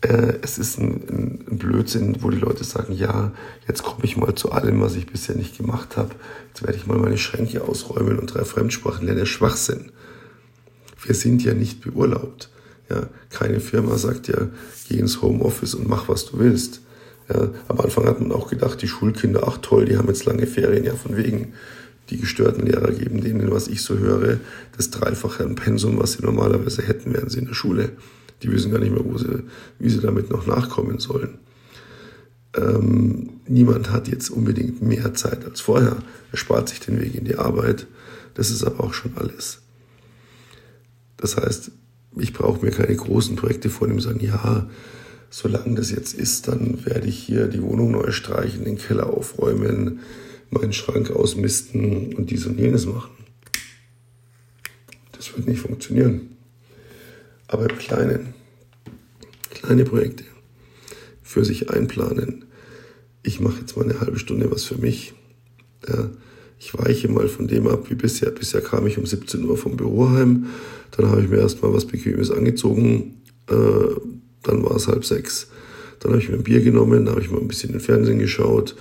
Äh, 0.01 0.38
es 0.43 0.59
ist 0.59 0.79
ein, 0.79 1.45
ein, 1.51 1.59
Blödsinn, 1.59 2.23
wo 2.23 2.31
die 2.31 2.38
Leute 2.38 2.64
sagen, 2.64 2.95
ja, 2.95 3.33
jetzt 3.69 3.83
komme 3.83 4.05
ich 4.05 4.17
mal 4.17 4.35
zu 4.35 4.53
allem, 4.53 4.81
was 4.81 4.97
ich 4.97 5.07
bisher 5.07 5.37
nicht 5.37 5.57
gemacht 5.57 5.97
habe. 5.97 6.14
Jetzt 6.49 6.62
werde 6.62 6.77
ich 6.77 6.87
mal 6.87 6.99
meine 6.99 7.19
Schränke 7.19 7.62
ausräumen 7.62 8.19
und 8.19 8.35
drei 8.35 8.45
Fremdsprachen 8.45 9.07
lernen. 9.07 9.27
Schwachsinn. 9.27 9.93
Wir 11.03 11.14
sind 11.14 11.43
ja 11.43 11.53
nicht 11.53 11.83
beurlaubt. 11.83 12.51
Ja, 12.90 13.09
keine 13.31 13.61
Firma 13.61 13.97
sagt 13.97 14.29
ja, 14.29 14.49
geh 14.88 14.99
ins 14.99 15.23
Homeoffice 15.23 15.75
und 15.75 15.88
mach, 15.88 16.09
was 16.09 16.27
du 16.27 16.38
willst. 16.38 16.81
Ja, 17.29 17.49
am 17.69 17.81
Anfang 17.81 18.07
hat 18.07 18.21
man 18.21 18.33
auch 18.33 18.51
gedacht, 18.51 18.83
die 18.83 18.89
Schulkinder, 18.89 19.45
ach 19.47 19.59
toll, 19.59 19.87
die 19.87 19.97
haben 19.97 20.09
jetzt 20.09 20.27
lange 20.27 20.47
Ferien, 20.47 20.85
ja, 20.85 20.95
von 20.95 21.17
wegen 21.17 21.55
die 22.11 22.19
gestörten 22.19 22.67
Lehrer 22.67 22.93
geben 22.93 23.23
denen, 23.23 23.51
was 23.51 23.69
ich 23.69 23.83
so 23.83 23.97
höre, 23.99 24.39
das 24.77 24.91
Dreifache 24.91 25.43
an 25.43 25.55
Pensum, 25.55 25.99
was 25.99 26.13
sie 26.13 26.23
normalerweise 26.23 26.83
hätten, 26.83 27.15
wären 27.15 27.31
sie 27.31 27.39
in 27.39 27.47
der 27.47 27.55
Schule. 27.55 27.93
Die 28.43 28.53
wissen 28.53 28.71
gar 28.71 28.79
nicht 28.79 28.93
mehr, 28.93 29.05
wo 29.05 29.17
sie, 29.17 29.45
wie 29.79 29.89
sie 29.89 30.01
damit 30.01 30.31
noch 30.31 30.47
nachkommen 30.47 30.99
sollen. 30.99 31.39
Ähm, 32.57 33.31
niemand 33.49 33.91
hat 33.91 34.07
jetzt 34.09 34.29
unbedingt 34.31 34.83
mehr 34.83 35.15
Zeit 35.15 35.45
als 35.45 35.61
vorher. 35.61 35.97
Er 36.31 36.39
spart 36.39 36.69
sich 36.69 36.81
den 36.81 37.01
Weg 37.01 37.15
in 37.15 37.25
die 37.25 37.37
Arbeit. 37.37 37.87
Das 38.35 38.51
ist 38.51 38.65
aber 38.65 38.85
auch 38.85 38.95
schon 38.95 39.13
alles. 39.17 39.63
Das 41.17 41.37
heißt, 41.37 41.71
ich 42.17 42.33
brauche 42.33 42.65
mir 42.65 42.71
keine 42.71 42.95
großen 42.95 43.35
Projekte 43.37 43.71
vornehmen, 43.71 44.01
sagen, 44.01 44.21
ja, 44.21 44.69
solange 45.35 45.75
das 45.75 45.90
jetzt 45.90 46.14
ist, 46.14 46.47
dann 46.47 46.87
werde 46.87 47.09
ich 47.09 47.18
hier 47.18 47.49
die 47.49 47.61
Wohnung 47.61 47.90
neu 47.90 48.12
streichen, 48.12 48.64
den 48.64 48.79
Keller 48.79 49.12
aufräumen, 49.12 49.99
meinen 50.51 50.73
Schrank 50.73 51.11
ausmisten 51.11 52.14
und 52.14 52.31
dies 52.31 52.47
und 52.47 52.57
jenes 52.57 52.87
machen. 52.87 53.11
Das 55.11 55.37
wird 55.37 55.49
nicht 55.49 55.59
funktionieren. 55.59 56.37
Aber 57.49 57.68
im 57.68 57.77
Kleinen, 57.79 58.35
kleine 59.51 59.85
Projekte 59.85 60.23
für 61.20 61.44
sich 61.44 61.68
einplanen. 61.68 62.44
Ich 63.25 63.40
mache 63.40 63.59
jetzt 63.59 63.77
mal 63.77 63.83
eine 63.90 63.99
halbe 63.99 64.20
Stunde 64.20 64.53
was 64.53 64.62
für 64.62 64.79
mich. 64.79 65.14
Ja, 65.88 66.11
ich 66.61 66.79
weiche 66.79 67.09
mal 67.09 67.27
von 67.27 67.49
dem 67.49 67.66
ab 67.66 67.90
wie 67.90 67.97
bisher. 67.97 68.31
Bisher 68.31 68.61
kam 68.61 68.87
ich 68.87 68.99
um 68.99 69.07
17 69.07 69.44
Uhr 69.44 69.57
vom 69.57 69.77
Büro 69.77 70.11
heim. 70.11 70.47
Dann 70.92 71.11
habe 71.11 71.23
ich 71.23 71.29
mir 71.29 71.38
erstmal 71.38 71.73
was 71.73 71.87
Bequemes 71.87 72.31
angezogen. 72.31 73.20
Äh, 73.49 73.97
dann 74.45 74.65
war 74.65 74.77
es 74.77 74.89
halb 74.89 75.05
sechs. 75.05 75.49
Dann 76.01 76.13
habe 76.13 76.23
ich 76.23 76.29
mir 76.29 76.37
ein 76.37 76.45
Bier 76.45 76.61
genommen, 76.61 77.09
habe 77.09 77.21
ich 77.21 77.31
mal 77.31 77.41
ein 77.41 77.49
bisschen 77.49 77.73
den 77.73 77.81
Fernsehen 77.81 78.19
geschaut. 78.19 78.77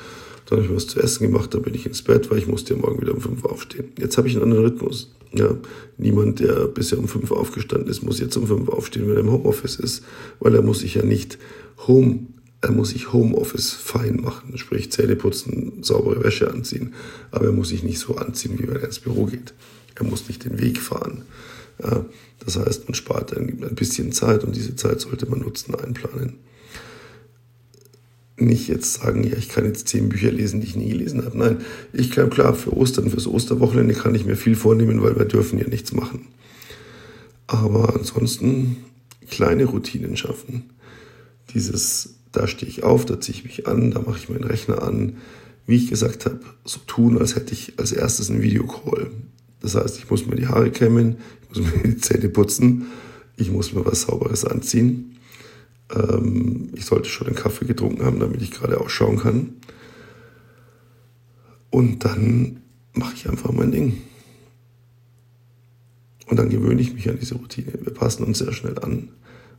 Dann 0.45 0.60
habe 0.60 0.67
ich 0.67 0.76
was 0.76 0.88
zu 0.88 0.99
essen 0.99 1.26
gemacht, 1.32 1.54
dann 1.54 1.62
bin 1.62 1.73
ich 1.73 1.86
ins 1.86 2.02
Bett, 2.02 2.30
weil 2.30 2.38
ich 2.38 2.47
musste 2.47 2.73
ja 2.73 2.80
morgen 2.80 3.02
wieder 3.02 3.13
um 3.13 3.21
fünf 3.21 3.45
aufstehen. 3.45 3.86
Jetzt 3.97 4.17
habe 4.17 4.28
ich 4.28 4.36
einen 4.36 4.43
anderen 4.43 4.65
Rhythmus. 4.65 5.13
Ja, 5.34 5.56
niemand, 5.97 6.41
der 6.41 6.67
bisher 6.67 6.99
um 6.99 7.08
fünf 7.08 7.32
aufgestanden 7.32 7.89
ist, 7.89 8.04
muss 8.04 8.19
jetzt 8.19 8.38
um 8.38 8.45
fünf 8.45 8.69
aufstehen, 8.69 9.08
wenn 9.08 9.15
er 9.15 9.21
im 9.21 9.32
Homeoffice 9.32 9.78
ist, 9.78 10.04
weil 10.39 10.54
er 10.54 10.62
muss 10.62 10.80
sich 10.80 10.95
ja 10.95 11.04
nicht 11.04 11.39
Home 11.88 12.28
er 12.63 12.71
muss 12.71 12.91
sich 12.91 13.12
Homeoffice 13.12 13.73
fein 13.73 14.21
machen, 14.21 14.58
sprich 14.58 14.89
Zähne 14.89 15.17
putzen, 15.17 15.84
saubere 15.84 16.23
Wäsche 16.23 16.49
anziehen. 16.49 16.93
Aber 17.30 17.47
er 17.47 17.52
muss 17.52 17.69
sich 17.69 17.84
nicht 17.84 17.99
so 17.99 18.15
anziehen, 18.15 18.58
wie 18.58 18.69
wenn 18.69 18.78
er 18.78 18.86
ins 18.86 18.99
Büro 18.99 19.26
geht. 19.26 19.54
Er 19.95 20.06
muss 20.06 20.30
nicht 20.30 20.45
den 20.45 20.62
Weg 20.62 20.80
fahren. 20.80 21.23
Ja, 21.83 22.05
das 22.45 22.57
heißt, 22.57 22.85
man 22.85 22.95
spart 22.95 23.35
ein, 23.35 23.75
bisschen 23.75 24.11
Zeit 24.11 24.43
und 24.43 24.55
diese 24.55 24.75
Zeit 24.75 25.01
sollte 25.01 25.29
man 25.29 25.39
nutzen, 25.39 25.75
einplanen. 25.75 26.37
Nicht 28.37 28.67
jetzt 28.67 28.95
sagen, 28.95 29.23
ja, 29.23 29.37
ich 29.37 29.49
kann 29.49 29.65
jetzt 29.65 29.87
zehn 29.87 30.09
Bücher 30.09 30.31
lesen, 30.31 30.61
die 30.61 30.67
ich 30.67 30.75
nie 30.75 30.89
gelesen 30.89 31.23
habe. 31.23 31.37
Nein, 31.37 31.57
ich 31.91 32.09
glaube, 32.09 32.29
klar, 32.29 32.53
für 32.53 32.75
Ostern, 32.75 33.09
fürs 33.09 33.27
Osterwochenende 33.27 33.93
kann 33.93 34.15
ich 34.15 34.25
mir 34.25 34.35
viel 34.35 34.55
vornehmen, 34.55 35.01
weil 35.03 35.17
wir 35.17 35.25
dürfen 35.25 35.59
ja 35.59 35.67
nichts 35.67 35.93
machen. 35.93 36.27
Aber 37.47 37.95
ansonsten 37.95 38.77
kleine 39.29 39.65
Routinen 39.65 40.17
schaffen. 40.17 40.71
Dieses 41.53 42.15
da 42.33 42.47
stehe 42.47 42.69
ich 42.69 42.83
auf, 42.83 43.05
da 43.05 43.21
ziehe 43.21 43.37
ich 43.37 43.43
mich 43.45 43.67
an, 43.67 43.91
da 43.91 44.01
mache 44.01 44.17
ich 44.17 44.27
meinen 44.27 44.43
Rechner 44.43 44.83
an. 44.83 45.17
Wie 45.65 45.77
ich 45.77 45.89
gesagt 45.89 46.25
habe, 46.25 46.39
so 46.65 46.79
tun, 46.85 47.17
als 47.17 47.35
hätte 47.35 47.53
ich 47.53 47.79
als 47.79 47.93
erstes 47.93 48.29
einen 48.29 48.41
Videocall. 48.41 49.11
Das 49.61 49.75
heißt, 49.75 49.97
ich 49.97 50.09
muss 50.09 50.25
mir 50.25 50.35
die 50.35 50.47
Haare 50.47 50.71
kämmen, 50.71 51.17
muss 51.57 51.73
mir 51.75 51.83
die 51.83 51.97
Zähne 51.97 52.29
putzen, 52.29 52.87
ich 53.35 53.51
muss 53.51 53.73
mir 53.73 53.85
was 53.85 54.03
Sauberes 54.03 54.45
anziehen. 54.45 55.17
Ähm, 55.93 56.69
ich 56.73 56.85
sollte 56.85 57.09
schon 57.09 57.27
einen 57.27 57.35
Kaffee 57.35 57.65
getrunken 57.65 58.03
haben, 58.03 58.19
damit 58.19 58.41
ich 58.41 58.51
gerade 58.51 58.79
ausschauen 58.79 59.17
kann. 59.17 59.55
Und 61.69 62.05
dann 62.05 62.61
mache 62.93 63.15
ich 63.15 63.27
einfach 63.27 63.51
mein 63.51 63.71
Ding. 63.71 64.01
Und 66.27 66.37
dann 66.37 66.49
gewöhne 66.49 66.81
ich 66.81 66.93
mich 66.93 67.09
an 67.09 67.17
diese 67.19 67.35
Routine. 67.35 67.73
Wir 67.81 67.93
passen 67.93 68.23
uns 68.23 68.37
sehr 68.37 68.53
schnell 68.53 68.77
an. 68.79 69.09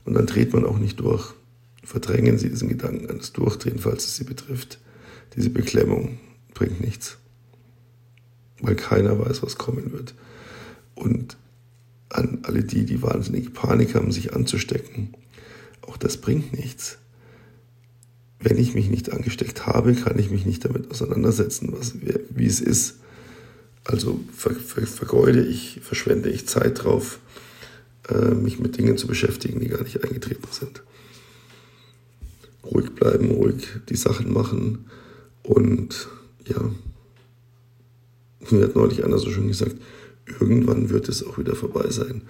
Und 0.05 0.15
dann 0.15 0.27
dreht 0.27 0.53
man 0.53 0.65
auch 0.65 0.79
nicht 0.79 1.01
durch. 1.01 1.35
Verdrängen 1.83 2.39
Sie 2.39 2.49
diesen 2.49 2.69
Gedanken 2.69 3.11
an 3.11 3.19
das 3.19 3.33
Durchdrehen, 3.33 3.79
falls 3.79 4.07
es 4.07 4.17
Sie 4.17 4.25
betrifft. 4.25 4.79
Diese 5.37 5.51
Beklemmung 5.51 6.19
bringt 6.55 6.81
nichts. 6.81 7.19
Weil 8.61 8.77
keiner 8.77 9.19
weiß, 9.19 9.43
was 9.43 9.59
kommen 9.59 9.93
wird. 9.93 10.15
Und 10.95 11.37
an 12.15 12.41
alle 12.43 12.63
die, 12.63 12.85
die 12.85 13.03
wahnsinnige 13.03 13.51
Panik 13.51 13.95
haben, 13.95 14.13
sich 14.13 14.35
anzustecken, 14.35 15.15
auch 15.83 15.97
das 15.97 16.17
bringt 16.17 16.53
nichts. 16.53 16.99
Wenn 18.39 18.59
ich 18.59 18.75
mich 18.75 18.89
nicht 18.89 19.13
angesteckt 19.13 19.67
habe, 19.67 19.95
kann 19.95 20.19
ich 20.19 20.31
mich 20.31 20.47
nicht 20.47 20.65
damit 20.65 20.91
auseinandersetzen, 20.91 21.73
was, 21.73 21.95
wie 22.01 22.47
es 22.47 22.61
ist. 22.61 22.97
Also 23.85 24.21
ver, 24.35 24.53
ver, 24.53 24.87
vergeude 24.87 25.45
ich, 25.45 25.81
verschwende 25.83 26.31
ich 26.31 26.47
Zeit 26.47 26.85
drauf, 26.85 27.19
äh, 28.09 28.35
mich 28.35 28.59
mit 28.59 28.79
Dingen 28.79 28.97
zu 28.97 29.07
beschäftigen, 29.07 29.61
die 29.61 29.69
gar 29.69 29.83
nicht 29.83 30.05
eingetreten 30.05 30.49
sind. 30.51 30.83
Ruhig 32.65 32.91
bleiben, 32.95 33.31
ruhig 33.31 33.67
die 33.89 33.97
Sachen 33.97 34.33
machen 34.33 34.87
und 35.43 36.09
ja, 36.47 36.71
mir 38.53 38.65
hat 38.65 38.77
neulich 38.77 39.05
einer 39.05 39.19
so 39.19 39.31
schön 39.31 39.49
gesagt, 39.49 39.77
irgendwann 40.41 40.91
wird 40.91 41.09
es 41.09 41.25
auch 41.25 41.39
wieder 41.39 41.55
vorbei 41.55 41.91
sein. 41.91 42.23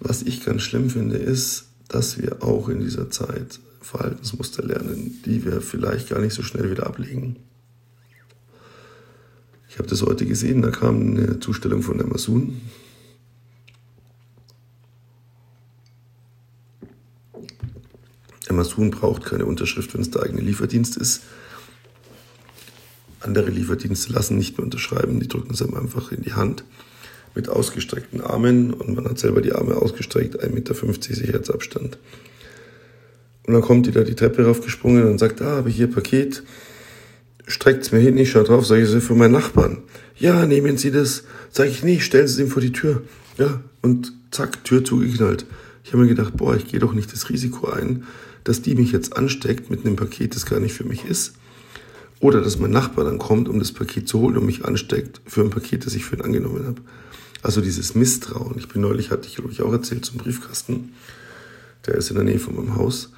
Was 0.00 0.22
ich 0.22 0.44
ganz 0.44 0.62
schlimm 0.62 0.90
finde, 0.90 1.16
ist, 1.16 1.66
dass 1.88 2.20
wir 2.20 2.42
auch 2.42 2.68
in 2.68 2.80
dieser 2.80 3.10
Zeit 3.10 3.60
Verhaltensmuster 3.80 4.62
lernen, 4.62 5.22
die 5.24 5.44
wir 5.44 5.60
vielleicht 5.60 6.08
gar 6.08 6.20
nicht 6.20 6.34
so 6.34 6.42
schnell 6.42 6.70
wieder 6.70 6.86
ablegen. 6.86 7.36
Ich 9.68 9.78
habe 9.78 9.88
das 9.88 10.02
heute 10.02 10.24
gesehen, 10.24 10.62
da 10.62 10.70
kam 10.70 11.00
eine 11.00 11.40
Zustellung 11.40 11.82
von 11.82 12.00
Amazon. 12.00 12.60
Amazon 18.48 18.90
braucht 18.90 19.24
keine 19.24 19.46
Unterschrift, 19.46 19.94
wenn 19.94 20.00
es 20.00 20.10
der 20.10 20.22
eigene 20.22 20.42
Lieferdienst 20.42 20.96
ist. 20.96 21.22
Andere 23.24 23.50
Lieferdienste 23.50 24.12
lassen 24.12 24.36
nicht 24.36 24.58
mehr 24.58 24.64
unterschreiben, 24.64 25.20
die 25.20 25.28
drücken 25.28 25.54
es 25.54 25.62
einem 25.62 25.74
einfach 25.74 26.12
in 26.12 26.22
die 26.22 26.34
Hand 26.34 26.64
mit 27.34 27.48
ausgestreckten 27.48 28.20
Armen 28.20 28.72
und 28.72 28.94
man 28.94 29.06
hat 29.06 29.18
selber 29.18 29.40
die 29.40 29.52
Arme 29.52 29.76
ausgestreckt, 29.76 30.40
1,50 30.42 30.52
Meter 30.52 30.74
Sicherheitsabstand. 31.14 31.98
Und 33.46 33.54
dann 33.54 33.62
kommt 33.62 33.86
die 33.86 33.92
da 33.92 34.02
die 34.02 34.14
Treppe 34.14 34.44
raufgesprungen 34.44 35.04
und 35.06 35.18
sagt, 35.18 35.42
ah, 35.42 35.56
habe 35.56 35.68
ich 35.68 35.76
hier 35.76 35.90
Paket, 35.90 36.42
streckt's 37.46 37.92
mir 37.92 37.98
hin, 37.98 38.16
ich 38.16 38.30
schaue 38.30 38.44
drauf, 38.44 38.66
sage 38.66 38.82
ich, 38.82 38.86
das 38.88 38.96
ist 38.96 39.06
für 39.06 39.14
meinen 39.14 39.32
Nachbarn. 39.32 39.78
Ja, 40.16 40.46
nehmen 40.46 40.78
Sie 40.78 40.90
das. 40.90 41.24
Sage 41.50 41.70
ich, 41.70 41.82
nee, 41.82 42.00
stellen 42.00 42.28
Sie 42.28 42.34
es 42.34 42.46
ihm 42.46 42.52
vor 42.52 42.62
die 42.62 42.72
Tür. 42.72 43.02
Ja, 43.36 43.60
und 43.82 44.12
zack, 44.30 44.64
Tür 44.64 44.84
zugeknallt. 44.84 45.44
Ich 45.82 45.92
habe 45.92 46.02
mir 46.02 46.08
gedacht, 46.08 46.36
boah, 46.36 46.56
ich 46.56 46.68
gehe 46.68 46.80
doch 46.80 46.94
nicht 46.94 47.12
das 47.12 47.28
Risiko 47.28 47.68
ein, 47.68 48.04
dass 48.44 48.62
die 48.62 48.74
mich 48.74 48.92
jetzt 48.92 49.16
ansteckt 49.16 49.70
mit 49.70 49.84
einem 49.84 49.96
Paket, 49.96 50.34
das 50.34 50.46
gar 50.46 50.60
nicht 50.60 50.74
für 50.74 50.84
mich 50.84 51.04
ist. 51.04 51.34
Oder 52.24 52.40
dass 52.40 52.58
mein 52.58 52.70
Nachbar 52.70 53.04
dann 53.04 53.18
kommt, 53.18 53.50
um 53.50 53.58
das 53.58 53.70
Paket 53.70 54.08
zu 54.08 54.18
holen 54.18 54.38
und 54.38 54.46
mich 54.46 54.64
ansteckt 54.64 55.20
für 55.26 55.42
ein 55.42 55.50
Paket, 55.50 55.84
das 55.84 55.94
ich 55.94 56.06
für 56.06 56.16
ihn 56.16 56.22
angenommen 56.22 56.64
habe. 56.64 56.80
Also 57.42 57.60
dieses 57.60 57.94
Misstrauen. 57.94 58.56
Ich 58.56 58.66
bin 58.66 58.80
neulich, 58.80 59.10
hatte 59.10 59.28
ich 59.28 59.34
glaube 59.34 59.52
ich 59.52 59.60
auch 59.60 59.70
erzählt, 59.70 60.06
zum 60.06 60.16
Briefkasten. 60.16 60.94
Der 61.84 61.96
ist 61.96 62.08
in 62.08 62.16
der 62.16 62.24
Nähe 62.24 62.38
von 62.38 62.56
meinem 62.56 62.76
Haus. 62.76 63.12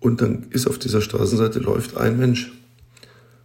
Und 0.00 0.20
dann 0.20 0.48
ist 0.50 0.66
auf 0.66 0.80
dieser 0.80 1.00
Straßenseite 1.00 1.60
läuft 1.60 1.96
ein 1.96 2.18
Mensch. 2.18 2.50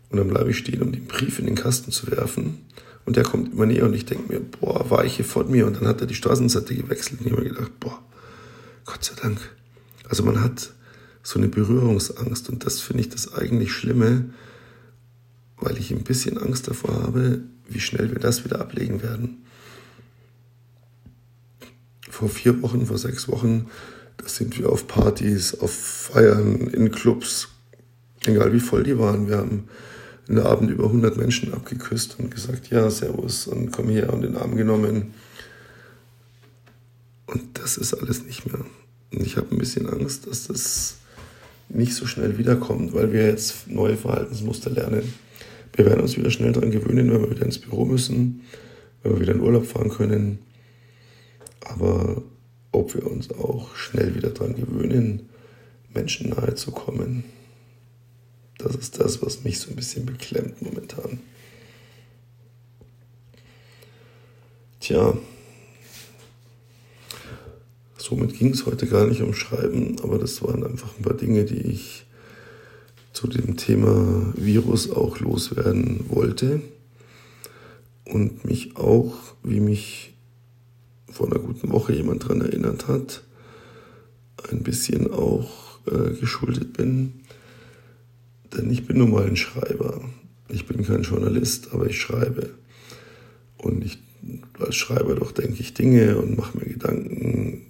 Und 0.10 0.18
dann 0.18 0.28
bleibe 0.28 0.50
ich 0.50 0.58
stehen, 0.58 0.82
um 0.82 0.92
den 0.92 1.06
Brief 1.06 1.38
in 1.38 1.46
den 1.46 1.54
Kasten 1.54 1.92
zu 1.92 2.10
werfen. 2.10 2.66
Und 3.06 3.16
der 3.16 3.26
kommt 3.26 3.54
immer 3.54 3.68
näher 3.68 3.86
und 3.86 3.94
ich 3.94 4.08
denke 4.08 4.34
mir, 4.34 4.40
boah, 4.40 4.90
war 4.90 5.06
ich 5.06 5.18
hier 5.18 5.26
vor 5.26 5.44
mir. 5.44 5.68
Und 5.68 5.76
dann 5.76 5.88
hat 5.88 6.02
er 6.02 6.08
die 6.08 6.16
Straßenseite 6.16 6.74
gewechselt. 6.74 7.20
Und 7.20 7.28
ich 7.28 7.32
habe 7.32 7.44
mir 7.44 7.50
gedacht, 7.50 7.80
boah, 7.80 8.02
Gott 8.86 9.04
sei 9.04 9.14
Dank. 9.22 9.38
Also 10.10 10.24
man 10.24 10.42
hat 10.42 10.72
so 11.22 11.38
eine 11.38 11.48
Berührungsangst. 11.48 12.50
Und 12.50 12.66
das 12.66 12.82
finde 12.82 13.02
ich 13.02 13.10
das 13.10 13.36
eigentlich 13.36 13.72
Schlimme, 13.72 14.32
weil 15.58 15.78
ich 15.78 15.92
ein 15.92 16.04
bisschen 16.04 16.38
Angst 16.38 16.68
davor 16.68 16.94
habe, 17.04 17.44
wie 17.68 17.80
schnell 17.80 18.12
wir 18.12 18.20
das 18.20 18.44
wieder 18.46 18.60
ablegen 18.60 19.02
werden. 19.02 19.46
Vor 22.10 22.30
vier 22.30 22.62
Wochen, 22.62 22.86
vor 22.86 22.98
sechs 22.98 23.28
Wochen, 23.28 23.68
da 24.18 24.28
sind 24.28 24.58
wir 24.58 24.70
auf 24.70 24.88
Partys, 24.88 25.60
auf 25.60 25.72
Feiern, 25.72 26.68
in 26.68 26.92
Clubs, 26.92 27.50
egal 28.26 28.54
wie 28.54 28.60
voll 28.60 28.84
die 28.84 28.98
waren. 28.98 29.28
Wir 29.28 29.38
haben 29.38 29.68
in 30.28 30.36
der 30.36 30.46
Abend 30.46 30.72
über 30.72 30.86
100 30.86 31.18
Menschen 31.18 31.54
abgeküsst 31.54 32.18
und 32.20 32.32
gesagt, 32.32 32.70
ja, 32.70 32.90
Servus 32.90 33.48
und 33.48 33.72
komm 33.72 33.90
her 33.90 34.14
und 34.14 34.22
den 34.22 34.38
Arm 34.38 34.56
genommen. 34.56 35.14
Und 37.28 37.44
das 37.60 37.78
ist 37.78 37.94
alles 37.94 38.24
nicht 38.24 38.46
mehr. 38.46 38.66
Und 39.12 39.22
ich 39.22 39.38
habe 39.38 39.48
ein 39.52 39.58
bisschen 39.58 39.90
Angst, 39.90 40.28
dass 40.28 40.48
das 40.48 40.98
nicht 41.70 41.96
so 41.96 42.06
schnell 42.06 42.38
wiederkommt, 42.38 42.94
weil 42.94 43.12
wir 43.12 43.28
jetzt 43.28 43.68
neue 43.68 43.98
Verhaltensmuster 43.98 44.70
lernen. 44.70 45.14
Wir 45.76 45.86
werden 45.86 46.00
uns 46.00 46.16
wieder 46.16 46.32
schnell 46.32 46.54
daran 46.54 46.72
gewöhnen, 46.72 47.12
wenn 47.12 47.22
wir 47.22 47.32
wieder 47.32 47.46
ins 47.46 47.60
Büro 47.60 47.84
müssen, 47.84 48.44
wenn 49.04 49.14
wir 49.14 49.20
wieder 49.20 49.34
in 49.34 49.42
Urlaub 49.42 49.66
fahren 49.66 49.90
können. 49.90 50.40
Aber 51.60 52.24
ob 52.72 52.96
wir 52.96 53.06
uns 53.06 53.30
auch 53.32 53.76
schnell 53.76 54.16
wieder 54.16 54.30
daran 54.30 54.56
gewöhnen, 54.56 55.30
Menschen 55.94 56.30
nahe 56.30 56.56
zu 56.56 56.72
kommen, 56.72 57.26
das 58.58 58.76
ist 58.76 59.00
das, 59.00 59.22
was 59.22 59.44
mich 59.44 59.60
so 59.60 59.70
ein 59.70 59.76
bisschen 59.76 60.06
beklemmt 60.06 60.62
momentan. 60.62 61.20
Tja, 64.80 65.18
somit 67.98 68.38
ging 68.38 68.52
es 68.52 68.66
heute 68.66 68.88
gar 68.88 69.08
nicht 69.08 69.22
um 69.22 69.34
Schreiben, 69.34 69.98
aber 70.02 70.20
das 70.20 70.42
waren 70.42 70.66
einfach 70.66 70.98
ein 70.98 71.04
paar 71.04 71.18
Dinge, 71.18 71.44
die 71.44 71.60
ich 71.60 72.06
zu 73.16 73.28
dem 73.28 73.56
Thema 73.56 74.34
Virus 74.36 74.92
auch 74.92 75.20
loswerden 75.20 76.06
wollte 76.10 76.62
und 78.04 78.44
mich 78.44 78.76
auch, 78.76 79.16
wie 79.42 79.62
mich 79.62 80.14
vor 81.10 81.28
einer 81.28 81.40
guten 81.40 81.72
Woche 81.72 81.94
jemand 81.94 82.24
daran 82.24 82.42
erinnert 82.42 82.90
hat, 82.90 83.24
ein 84.52 84.64
bisschen 84.64 85.12
auch 85.12 85.80
äh, 85.88 86.14
geschuldet 86.20 86.74
bin. 86.74 87.22
Denn 88.56 88.70
ich 88.70 88.86
bin 88.86 88.98
nun 88.98 89.12
mal 89.12 89.26
ein 89.26 89.38
Schreiber. 89.38 90.02
Ich 90.50 90.66
bin 90.66 90.86
kein 90.86 91.04
Journalist, 91.04 91.70
aber 91.72 91.88
ich 91.88 92.00
schreibe. 92.00 92.50
Und 93.58 93.86
ich, 93.86 93.98
als 94.60 94.76
Schreiber 94.76 95.16
doch 95.16 95.32
denke 95.32 95.62
ich 95.62 95.74
Dinge 95.74 96.18
und 96.18 96.38
mache 96.38 96.58
mir 96.58 96.66
Gedanken, 96.66 97.66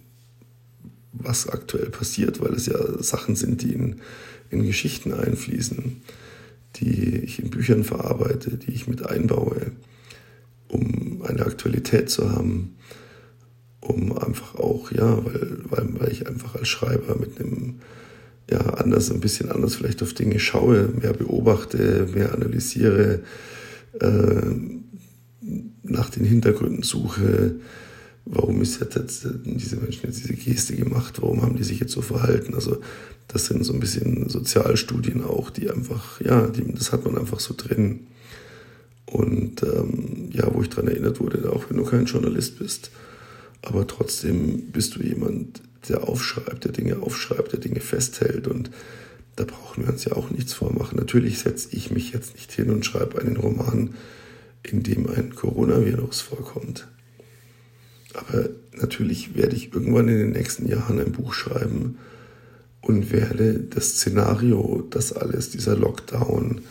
was 1.17 1.49
aktuell 1.49 1.89
passiert, 1.89 2.41
weil 2.41 2.54
es 2.54 2.65
ja 2.65 3.01
Sachen 3.01 3.36
sind, 3.36 3.62
die 3.62 3.73
in 3.73 4.01
in 4.49 4.65
Geschichten 4.65 5.13
einfließen, 5.13 6.01
die 6.78 7.19
ich 7.19 7.39
in 7.39 7.49
Büchern 7.49 7.84
verarbeite, 7.84 8.58
die 8.58 8.71
ich 8.71 8.88
mit 8.88 9.06
einbaue, 9.06 9.71
um 10.67 11.21
eine 11.23 11.45
Aktualität 11.45 12.10
zu 12.10 12.32
haben, 12.32 12.75
um 13.80 14.17
einfach 14.17 14.56
auch, 14.56 14.91
ja, 14.91 15.23
weil, 15.25 15.60
weil, 15.69 15.99
weil 15.99 16.12
ich 16.12 16.28
einfach 16.28 16.56
als 16.56 16.67
Schreiber 16.67 17.17
mit 17.19 17.39
einem, 17.39 17.75
ja, 18.49 18.60
anders, 18.60 19.12
ein 19.12 19.19
bisschen 19.19 19.51
anders 19.51 19.75
vielleicht 19.75 20.04
auf 20.04 20.13
Dinge 20.13 20.39
schaue, 20.39 20.89
mehr 20.99 21.13
beobachte, 21.13 22.08
mehr 22.13 22.34
analysiere, 22.34 23.21
äh, 23.99 24.41
nach 25.84 26.10
den 26.10 26.25
Hintergründen 26.25 26.84
suche, 26.84 27.56
warum 28.25 28.61
ist 28.61 28.79
jetzt 28.79 29.27
diese 29.45 29.77
Menschen 29.77 30.07
jetzt 30.07 30.19
diese 30.19 30.33
Geste 30.33 30.75
gemacht, 30.75 31.21
warum 31.21 31.41
haben 31.41 31.55
die 31.55 31.63
sich 31.63 31.79
jetzt 31.79 31.93
so 31.93 32.01
verhalten. 32.01 32.55
Also 32.55 32.77
das 33.27 33.45
sind 33.45 33.63
so 33.63 33.73
ein 33.73 33.79
bisschen 33.79 34.29
Sozialstudien 34.29 35.23
auch, 35.23 35.49
die 35.49 35.69
einfach, 35.69 36.19
ja, 36.21 36.47
die, 36.47 36.73
das 36.73 36.91
hat 36.91 37.05
man 37.05 37.17
einfach 37.17 37.39
so 37.39 37.53
drin. 37.55 38.07
Und 39.05 39.61
ähm, 39.63 40.29
ja, 40.31 40.51
wo 40.53 40.61
ich 40.61 40.69
daran 40.69 40.88
erinnert 40.88 41.19
wurde, 41.19 41.51
auch 41.51 41.69
wenn 41.69 41.77
du 41.77 41.83
kein 41.83 42.05
Journalist 42.05 42.57
bist, 42.57 42.89
aber 43.61 43.85
trotzdem 43.88 44.71
bist 44.71 44.95
du 44.95 45.03
jemand, 45.03 45.61
der 45.88 46.07
aufschreibt, 46.07 46.65
der 46.65 46.71
Dinge 46.71 47.01
aufschreibt, 47.01 47.53
der 47.53 47.59
Dinge 47.59 47.79
festhält 47.79 48.47
und 48.47 48.71
da 49.35 49.43
brauchen 49.43 49.83
wir 49.83 49.91
uns 49.91 50.05
ja 50.05 50.13
auch 50.13 50.31
nichts 50.31 50.53
vormachen. 50.53 50.97
Natürlich 50.97 51.39
setze 51.39 51.69
ich 51.71 51.91
mich 51.91 52.13
jetzt 52.13 52.35
nicht 52.35 52.51
hin 52.51 52.69
und 52.69 52.85
schreibe 52.85 53.19
einen 53.19 53.38
Roman, 53.38 53.93
in 54.63 54.81
dem 54.81 55.07
ein 55.09 55.35
Coronavirus 55.35 56.21
vorkommt. 56.21 56.88
Aber 58.15 58.49
natürlich 58.73 59.36
werde 59.36 59.56
ich 59.56 59.73
irgendwann 59.73 60.08
in 60.08 60.17
den 60.17 60.32
nächsten 60.32 60.67
Jahren 60.67 60.99
ein 60.99 61.12
Buch 61.12 61.34
schreiben 61.34 61.97
und 62.82 63.12
werde 63.12 63.60
das 63.60 63.89
Szenario, 63.97 64.86
das 64.89 65.12
alles, 65.13 65.49
dieser 65.49 65.75
Lockdown, 65.75 66.62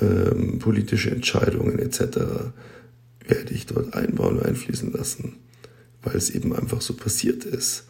ähm, 0.00 0.58
politische 0.58 1.10
Entscheidungen 1.10 1.78
etc., 1.78 2.18
werde 3.26 3.54
ich 3.54 3.66
dort 3.66 3.94
einbauen 3.94 4.38
und 4.38 4.46
einfließen 4.46 4.92
lassen, 4.92 5.34
weil 6.02 6.16
es 6.16 6.30
eben 6.30 6.54
einfach 6.54 6.80
so 6.80 6.94
passiert 6.94 7.44
ist. 7.44 7.84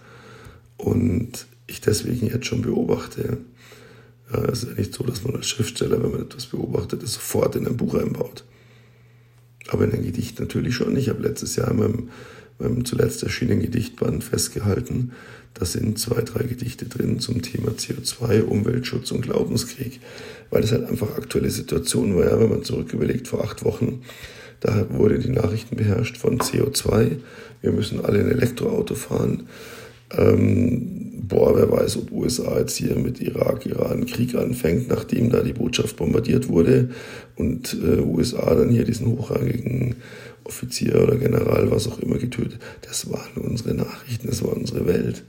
Und 0.76 1.46
ich 1.66 1.80
deswegen 1.80 2.26
jetzt 2.26 2.46
schon 2.46 2.62
beobachte. 2.62 3.38
Ja, 4.32 4.44
es 4.44 4.64
ist 4.64 4.70
ja 4.70 4.74
nicht 4.76 4.94
so, 4.94 5.04
dass 5.04 5.24
man 5.24 5.36
als 5.36 5.48
Schriftsteller, 5.48 6.02
wenn 6.02 6.10
man 6.10 6.22
etwas 6.22 6.46
beobachtet, 6.46 7.02
es 7.02 7.14
sofort 7.14 7.56
in 7.56 7.66
ein 7.66 7.76
Buch 7.76 7.94
einbaut. 7.94 8.44
Aber 9.68 9.84
in 9.84 9.92
ein 9.92 10.02
Gedicht 10.02 10.40
natürlich 10.40 10.74
schon. 10.74 10.96
Ich 10.96 11.08
habe 11.08 11.22
letztes 11.22 11.56
Jahr 11.56 11.70
in 11.70 11.78
meinem, 11.78 12.10
meinem 12.58 12.84
zuletzt 12.84 13.22
erschienenen 13.22 13.62
Gedichtband 13.62 14.24
festgehalten, 14.24 15.12
da 15.54 15.66
sind 15.66 15.98
zwei, 15.98 16.22
drei 16.22 16.44
Gedichte 16.44 16.86
drin 16.86 17.20
zum 17.20 17.42
Thema 17.42 17.72
CO2, 17.72 18.42
Umweltschutz 18.42 19.10
und 19.10 19.22
Glaubenskrieg, 19.22 20.00
weil 20.50 20.62
das 20.62 20.72
halt 20.72 20.88
einfach 20.88 21.16
aktuelle 21.16 21.50
Situation 21.50 22.16
war. 22.16 22.24
Ja, 22.24 22.40
wenn 22.40 22.48
man 22.48 22.64
zurück 22.64 22.92
überlegt, 22.92 23.28
vor 23.28 23.44
acht 23.44 23.64
Wochen, 23.64 24.02
da 24.60 24.86
wurde 24.90 25.18
die 25.18 25.30
Nachrichten 25.30 25.76
beherrscht 25.76 26.16
von 26.16 26.38
CO2. 26.38 27.16
Wir 27.60 27.72
müssen 27.72 28.04
alle 28.04 28.20
ein 28.20 28.30
Elektroauto 28.30 28.94
fahren. 28.94 29.48
Ähm, 30.16 31.22
boah, 31.28 31.56
wer 31.56 31.70
weiß, 31.70 31.96
ob 31.98 32.12
USA 32.12 32.58
jetzt 32.58 32.76
hier 32.76 32.94
mit 32.96 33.20
Irak, 33.20 33.66
Iran 33.66 34.06
Krieg 34.06 34.34
anfängt, 34.34 34.88
nachdem 34.88 35.30
da 35.30 35.42
die 35.42 35.52
Botschaft 35.52 35.96
bombardiert 35.96 36.48
wurde 36.48 36.90
und 37.36 37.76
äh, 37.82 38.00
USA 38.00 38.54
dann 38.54 38.70
hier 38.70 38.84
diesen 38.84 39.06
hochrangigen 39.06 39.96
Offizier 40.44 41.02
oder 41.02 41.16
General, 41.16 41.70
was 41.70 41.88
auch 41.88 41.98
immer, 41.98 42.18
getötet. 42.18 42.60
Das 42.82 43.10
waren 43.10 43.42
unsere 43.42 43.74
Nachrichten, 43.74 44.28
das 44.28 44.42
war 44.42 44.56
unsere 44.56 44.86
Welt. 44.86 45.24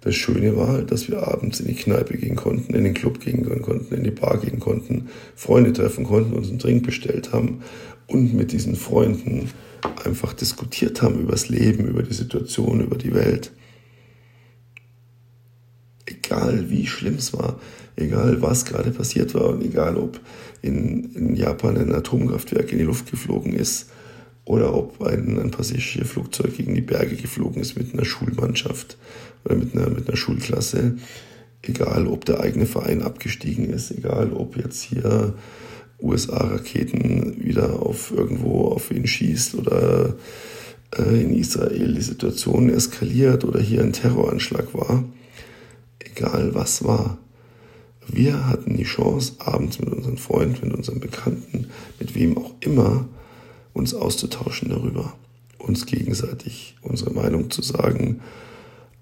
Das 0.00 0.14
Schöne 0.14 0.56
war 0.56 0.68
halt, 0.68 0.92
dass 0.92 1.08
wir 1.08 1.26
abends 1.26 1.60
in 1.60 1.66
die 1.66 1.74
Kneipe 1.74 2.16
gehen 2.16 2.36
konnten, 2.36 2.74
in 2.74 2.84
den 2.84 2.94
Club 2.94 3.20
gehen 3.20 3.44
konnten, 3.62 3.94
in 3.94 4.04
die 4.04 4.10
Bar 4.10 4.38
gehen 4.38 4.60
konnten, 4.60 5.08
Freunde 5.34 5.72
treffen 5.72 6.04
konnten, 6.04 6.34
uns 6.34 6.48
einen 6.48 6.58
Drink 6.58 6.84
bestellt 6.86 7.32
haben 7.32 7.62
und 8.06 8.32
mit 8.34 8.52
diesen 8.52 8.76
Freunden 8.76 9.50
einfach 10.04 10.32
diskutiert 10.34 11.02
haben 11.02 11.20
über 11.20 11.32
das 11.32 11.48
Leben, 11.48 11.88
über 11.88 12.02
die 12.02 12.14
Situation, 12.14 12.80
über 12.80 12.96
die 12.96 13.12
Welt. 13.12 13.52
Egal 16.06 16.70
wie 16.70 16.86
schlimm 16.86 17.16
es 17.16 17.32
war, 17.34 17.60
egal 17.96 18.40
was 18.40 18.64
gerade 18.64 18.92
passiert 18.92 19.34
war 19.34 19.48
und 19.48 19.64
egal 19.64 19.96
ob 19.96 20.20
in, 20.62 21.12
in 21.14 21.36
Japan 21.36 21.76
ein 21.76 21.94
Atomkraftwerk 21.94 22.72
in 22.72 22.78
die 22.78 22.84
Luft 22.84 23.10
geflogen 23.10 23.52
ist 23.52 23.90
oder 24.48 24.74
ob 24.74 25.02
ein, 25.02 25.38
ein 25.38 25.50
Passagierflugzeug 25.50 26.56
gegen 26.56 26.74
die 26.74 26.80
Berge 26.80 27.16
geflogen 27.16 27.60
ist 27.60 27.76
mit 27.76 27.92
einer 27.92 28.06
Schulmannschaft 28.06 28.96
oder 29.44 29.56
mit 29.56 29.74
einer, 29.74 29.90
mit 29.90 30.08
einer 30.08 30.16
Schulklasse. 30.16 30.96
Egal, 31.60 32.06
ob 32.06 32.24
der 32.24 32.40
eigene 32.40 32.64
Verein 32.64 33.02
abgestiegen 33.02 33.68
ist, 33.68 33.90
egal, 33.90 34.32
ob 34.32 34.56
jetzt 34.56 34.80
hier 34.80 35.34
USA-Raketen 36.00 37.44
wieder 37.44 37.82
auf 37.82 38.10
irgendwo 38.10 38.68
auf 38.68 38.90
ihn 38.90 39.06
schießt 39.06 39.54
oder 39.56 40.14
äh, 40.96 41.22
in 41.22 41.34
Israel 41.34 41.92
die 41.92 42.00
Situation 42.00 42.70
eskaliert 42.70 43.44
oder 43.44 43.60
hier 43.60 43.82
ein 43.82 43.92
Terroranschlag 43.92 44.72
war. 44.72 45.04
Egal 45.98 46.54
was 46.54 46.82
war. 46.84 47.18
Wir 48.10 48.46
hatten 48.46 48.78
die 48.78 48.84
Chance, 48.84 49.34
abends 49.40 49.78
mit 49.78 49.90
unseren 49.90 50.16
Freunden, 50.16 50.68
mit 50.68 50.74
unseren 50.74 51.00
Bekannten, 51.00 51.66
mit 52.00 52.14
wem 52.14 52.38
auch 52.38 52.54
immer, 52.60 53.06
uns 53.78 53.94
auszutauschen 53.94 54.68
darüber, 54.68 55.14
uns 55.58 55.86
gegenseitig 55.86 56.76
unsere 56.82 57.12
Meinung 57.12 57.50
zu 57.50 57.62
sagen, 57.62 58.20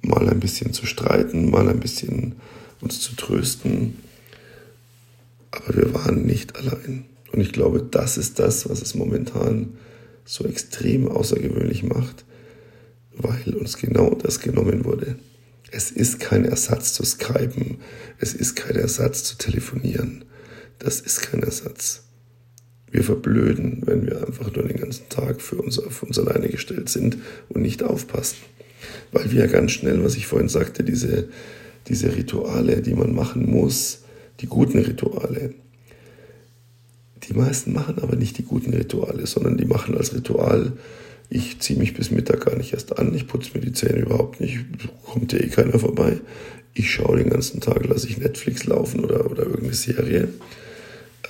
mal 0.02 0.28
ein 0.28 0.40
bisschen 0.40 0.72
zu 0.72 0.86
streiten, 0.86 1.50
mal 1.50 1.68
ein 1.68 1.80
bisschen 1.80 2.36
uns 2.80 3.00
zu 3.00 3.16
trösten. 3.16 3.98
Aber 5.50 5.74
wir 5.76 5.94
waren 5.94 6.26
nicht 6.26 6.56
allein. 6.56 7.06
Und 7.32 7.40
ich 7.40 7.52
glaube, 7.52 7.82
das 7.82 8.18
ist 8.18 8.38
das, 8.38 8.68
was 8.68 8.82
es 8.82 8.94
momentan 8.94 9.76
so 10.24 10.44
extrem 10.44 11.08
außergewöhnlich 11.08 11.82
macht, 11.82 12.24
weil 13.16 13.54
uns 13.54 13.78
genau 13.78 14.14
das 14.14 14.40
genommen 14.40 14.84
wurde. 14.84 15.16
Es 15.70 15.90
ist 15.90 16.20
kein 16.20 16.44
Ersatz 16.44 16.92
zu 16.92 17.04
skypen, 17.04 17.78
es 18.18 18.34
ist 18.34 18.56
kein 18.56 18.76
Ersatz 18.76 19.24
zu 19.24 19.36
telefonieren. 19.36 20.24
Das 20.78 21.00
ist 21.00 21.22
kein 21.22 21.42
Ersatz. 21.42 22.05
Wir 22.90 23.02
verblöden, 23.02 23.82
wenn 23.84 24.06
wir 24.06 24.26
einfach 24.26 24.52
nur 24.54 24.66
den 24.66 24.78
ganzen 24.78 25.08
Tag 25.08 25.40
für 25.40 25.56
uns 25.56 25.78
auf 25.78 26.02
uns 26.02 26.18
alleine 26.18 26.48
gestellt 26.48 26.88
sind 26.88 27.18
und 27.48 27.62
nicht 27.62 27.82
aufpassen. 27.82 28.38
Weil 29.12 29.30
wir 29.32 29.48
ganz 29.48 29.72
schnell, 29.72 30.04
was 30.04 30.16
ich 30.16 30.26
vorhin 30.26 30.48
sagte, 30.48 30.84
diese, 30.84 31.28
diese 31.88 32.14
Rituale, 32.14 32.82
die 32.82 32.94
man 32.94 33.14
machen 33.14 33.50
muss, 33.50 34.04
die 34.40 34.46
guten 34.46 34.78
Rituale, 34.78 35.54
die 37.24 37.34
meisten 37.34 37.72
machen 37.72 37.98
aber 38.00 38.16
nicht 38.16 38.38
die 38.38 38.44
guten 38.44 38.72
Rituale, 38.72 39.26
sondern 39.26 39.56
die 39.56 39.64
machen 39.64 39.96
als 39.96 40.14
Ritual, 40.14 40.72
ich 41.28 41.58
ziehe 41.58 41.78
mich 41.78 41.94
bis 41.94 42.10
Mittag 42.10 42.44
gar 42.44 42.56
nicht 42.56 42.72
erst 42.72 42.98
an, 42.98 43.14
ich 43.14 43.26
putze 43.26 43.50
mir 43.54 43.60
die 43.60 43.72
Zähne 43.72 44.00
überhaupt 44.00 44.40
nicht, 44.40 44.58
kommt 45.04 45.32
ja 45.32 45.40
eh 45.40 45.48
keiner 45.48 45.78
vorbei. 45.78 46.20
Ich 46.72 46.90
schaue 46.92 47.16
den 47.16 47.30
ganzen 47.30 47.60
Tag, 47.60 47.84
lasse 47.86 48.06
ich 48.06 48.18
Netflix 48.18 48.64
laufen 48.64 49.04
oder, 49.04 49.30
oder 49.30 49.44
irgendeine 49.44 49.74
Serie. 49.74 50.28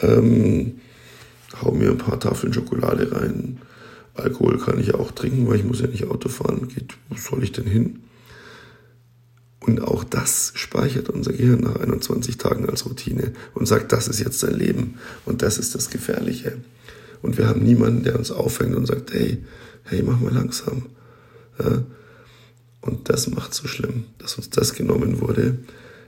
Ähm, 0.03 0.81
hau 1.62 1.73
mir 1.73 1.90
ein 1.90 1.99
paar 1.99 2.21
Tafeln 2.21 2.53
Schokolade 2.53 3.12
rein. 3.12 3.59
Alkohol 4.14 4.59
kann 4.59 4.79
ich 4.79 4.95
auch 4.95 5.11
trinken, 5.12 5.47
weil 5.47 5.57
ich 5.57 5.64
muss 5.64 5.81
ja 5.81 5.87
nicht 5.87 6.07
Auto 6.07 6.29
fahren. 6.29 6.69
Geht, 6.69 6.95
wo 7.09 7.16
soll 7.16 7.45
ich 7.45 7.53
denn 7.53 7.66
hin? 7.66 8.01
Und 9.61 9.83
auch 9.83 10.05
das 10.05 10.53
speichert 10.55 11.09
unser 11.09 11.33
Gehirn 11.33 11.61
nach 11.61 11.77
21 11.77 12.38
Tagen 12.38 12.69
als 12.69 12.87
Routine 12.87 13.33
und 13.55 13.66
sagt, 13.66 13.92
das 13.92 14.07
ist 14.07 14.21
jetzt 14.21 14.42
dein 14.42 14.55
Leben 14.55 14.99
und 15.25 15.42
das 15.42 15.59
ist 15.59 15.75
das 15.75 15.90
Gefährliche. 15.90 16.59
Und 17.21 17.37
wir 17.37 17.49
haben 17.49 17.64
niemanden, 17.64 18.05
der 18.05 18.16
uns 18.16 18.31
aufhängt 18.31 18.77
und 18.77 18.87
sagt, 18.87 19.12
hey, 19.12 19.42
hey, 19.85 20.03
mach 20.03 20.21
mal 20.21 20.33
langsam. 20.33 20.87
Ja? 21.59 21.83
Und 22.81 23.09
das 23.09 23.29
macht 23.29 23.55
so 23.55 23.66
schlimm, 23.66 24.05
dass 24.19 24.37
uns 24.37 24.51
das 24.51 24.75
genommen 24.75 25.21
wurde, 25.21 25.59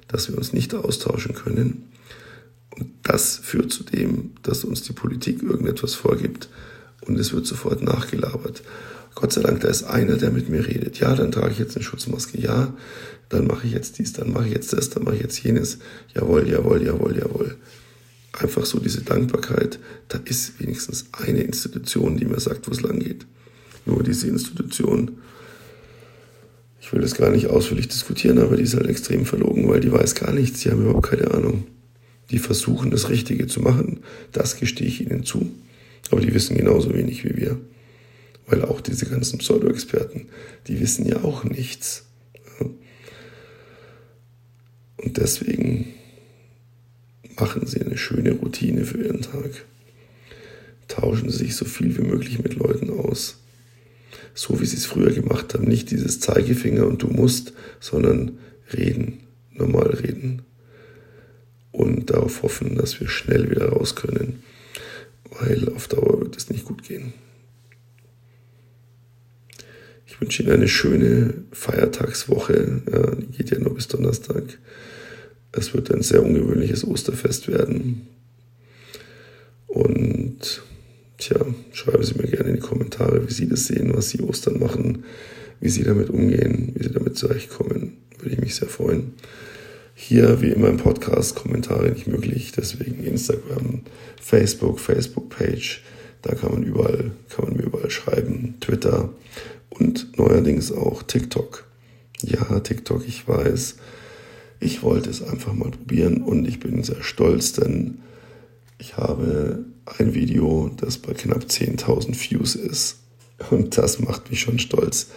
dass 0.06 0.28
wir 0.30 0.38
uns 0.38 0.52
nicht 0.52 0.74
austauschen 0.74 1.34
können 1.34 1.88
und 2.76 2.90
das 3.02 3.36
führt 3.36 3.72
zu 3.72 3.84
dem, 3.84 4.32
dass 4.42 4.64
uns 4.64 4.82
die 4.82 4.92
Politik 4.92 5.42
irgendetwas 5.42 5.94
vorgibt 5.94 6.48
und 7.02 7.18
es 7.18 7.32
wird 7.32 7.46
sofort 7.46 7.82
nachgelabert. 7.82 8.62
Gott 9.14 9.32
sei 9.32 9.42
Dank, 9.42 9.60
da 9.60 9.68
ist 9.68 9.82
einer, 9.82 10.16
der 10.16 10.30
mit 10.30 10.48
mir 10.48 10.66
redet. 10.66 11.00
Ja, 11.00 11.14
dann 11.14 11.32
trage 11.32 11.50
ich 11.50 11.58
jetzt 11.58 11.76
eine 11.76 11.84
Schutzmaske. 11.84 12.40
Ja, 12.40 12.72
dann 13.28 13.46
mache 13.46 13.66
ich 13.66 13.72
jetzt 13.72 13.98
dies, 13.98 14.12
dann 14.12 14.32
mache 14.32 14.46
ich 14.46 14.54
jetzt 14.54 14.72
das, 14.72 14.90
dann 14.90 15.04
mache 15.04 15.16
ich 15.16 15.22
jetzt 15.22 15.42
jenes. 15.42 15.78
Jawohl, 16.14 16.48
jawohl, 16.48 16.82
jawohl, 16.82 17.16
jawohl. 17.18 17.56
Einfach 18.32 18.64
so 18.64 18.78
diese 18.78 19.02
Dankbarkeit. 19.02 19.80
Da 20.06 20.20
ist 20.24 20.60
wenigstens 20.60 21.06
eine 21.12 21.40
Institution, 21.40 22.16
die 22.16 22.26
mir 22.26 22.38
sagt, 22.38 22.68
wo 22.68 22.70
es 22.70 22.80
lang 22.80 23.00
geht. 23.00 23.26
Nur 23.86 24.04
diese 24.04 24.28
Institution, 24.28 25.18
ich 26.80 26.92
will 26.92 27.00
das 27.00 27.16
gar 27.16 27.30
nicht 27.30 27.48
ausführlich 27.48 27.88
diskutieren, 27.88 28.38
aber 28.38 28.56
die 28.56 28.62
ist 28.62 28.76
halt 28.76 28.86
extrem 28.86 29.24
verlogen, 29.24 29.68
weil 29.68 29.80
die 29.80 29.90
weiß 29.90 30.14
gar 30.14 30.32
nichts. 30.32 30.60
Die 30.60 30.70
haben 30.70 30.82
überhaupt 30.82 31.08
keine 31.08 31.32
Ahnung 31.32 31.66
die 32.30 32.38
versuchen, 32.38 32.90
das 32.90 33.08
Richtige 33.08 33.46
zu 33.46 33.60
machen. 33.60 34.00
Das 34.32 34.58
gestehe 34.58 34.86
ich 34.86 35.00
ihnen 35.00 35.24
zu. 35.24 35.50
Aber 36.10 36.20
die 36.20 36.34
wissen 36.34 36.56
genauso 36.56 36.94
wenig 36.94 37.24
wie 37.24 37.36
wir. 37.36 37.58
Weil 38.46 38.64
auch 38.64 38.80
diese 38.80 39.06
ganzen 39.06 39.38
Pseudo-Experten, 39.38 40.28
die 40.66 40.80
wissen 40.80 41.06
ja 41.06 41.22
auch 41.22 41.44
nichts. 41.44 42.04
Und 44.96 45.16
deswegen 45.16 45.94
machen 47.36 47.66
sie 47.66 47.80
eine 47.80 47.96
schöne 47.96 48.32
Routine 48.32 48.84
für 48.84 49.04
ihren 49.04 49.22
Tag. 49.22 49.64
Tauschen 50.88 51.30
sie 51.30 51.38
sich 51.38 51.56
so 51.56 51.64
viel 51.64 51.96
wie 51.96 52.02
möglich 52.02 52.42
mit 52.42 52.54
Leuten 52.54 52.90
aus. 52.90 53.38
So 54.34 54.60
wie 54.60 54.66
sie 54.66 54.76
es 54.76 54.86
früher 54.86 55.12
gemacht 55.12 55.54
haben. 55.54 55.64
Nicht 55.64 55.90
dieses 55.90 56.20
Zeigefinger 56.20 56.86
und 56.86 57.02
du 57.02 57.08
musst, 57.08 57.52
sondern 57.80 58.38
reden. 58.72 59.20
Normal 59.52 59.88
reden 59.90 60.42
und 61.78 62.10
darauf 62.10 62.42
hoffen, 62.42 62.74
dass 62.74 62.98
wir 63.00 63.08
schnell 63.08 63.50
wieder 63.50 63.68
raus 63.68 63.94
können, 63.94 64.42
weil 65.30 65.68
auf 65.74 65.86
Dauer 65.86 66.20
wird 66.20 66.36
es 66.36 66.50
nicht 66.50 66.64
gut 66.64 66.82
gehen. 66.82 67.12
Ich 70.04 70.20
wünsche 70.20 70.42
Ihnen 70.42 70.52
eine 70.52 70.66
schöne 70.66 71.34
Feiertagswoche. 71.52 72.82
Ja, 72.90 73.14
die 73.14 73.26
geht 73.36 73.50
ja 73.50 73.60
nur 73.60 73.74
bis 73.76 73.86
Donnerstag. 73.86 74.42
Es 75.52 75.72
wird 75.72 75.92
ein 75.92 76.02
sehr 76.02 76.24
ungewöhnliches 76.24 76.84
Osterfest 76.84 77.46
werden. 77.46 78.08
Und 79.68 80.62
tja, 81.18 81.38
schreiben 81.72 82.02
Sie 82.02 82.14
mir 82.14 82.26
gerne 82.26 82.48
in 82.48 82.56
die 82.56 82.60
Kommentare, 82.60 83.28
wie 83.28 83.32
Sie 83.32 83.48
das 83.48 83.66
sehen, 83.66 83.94
was 83.94 84.10
Sie 84.10 84.20
Ostern 84.22 84.58
machen, 84.58 85.04
wie 85.60 85.68
Sie 85.68 85.84
damit 85.84 86.10
umgehen, 86.10 86.72
wie 86.74 86.82
Sie 86.82 86.92
damit 86.92 87.16
zurechtkommen. 87.16 87.98
Würde 88.18 88.34
ich 88.34 88.40
mich 88.40 88.56
sehr 88.56 88.68
freuen. 88.68 89.12
Hier, 90.00 90.40
wie 90.40 90.50
immer 90.50 90.68
im 90.68 90.76
Podcast, 90.76 91.34
Kommentare 91.34 91.90
nicht 91.90 92.06
möglich. 92.06 92.52
Deswegen 92.56 93.02
Instagram, 93.02 93.80
Facebook, 94.22 94.78
Facebook-Page. 94.78 95.82
Da 96.22 96.36
kann 96.36 96.52
man 96.52 96.62
überall, 96.62 97.10
kann 97.28 97.46
man 97.46 97.56
mir 97.56 97.64
überall 97.64 97.90
schreiben. 97.90 98.54
Twitter 98.60 99.12
und 99.70 100.16
neuerdings 100.16 100.70
auch 100.70 101.02
TikTok. 101.02 101.66
Ja, 102.22 102.60
TikTok, 102.60 103.08
ich 103.08 103.26
weiß. 103.26 103.76
Ich 104.60 104.84
wollte 104.84 105.10
es 105.10 105.20
einfach 105.20 105.52
mal 105.52 105.72
probieren 105.72 106.22
und 106.22 106.46
ich 106.46 106.60
bin 106.60 106.84
sehr 106.84 107.02
stolz, 107.02 107.52
denn 107.52 107.98
ich 108.78 108.96
habe 108.96 109.64
ein 109.98 110.14
Video, 110.14 110.70
das 110.76 110.98
bei 110.98 111.12
knapp 111.12 111.42
10.000 111.42 112.14
Views 112.30 112.54
ist. 112.54 112.98
Und 113.50 113.76
das 113.76 113.98
macht 113.98 114.30
mich 114.30 114.40
schon 114.40 114.60
stolz. 114.60 115.08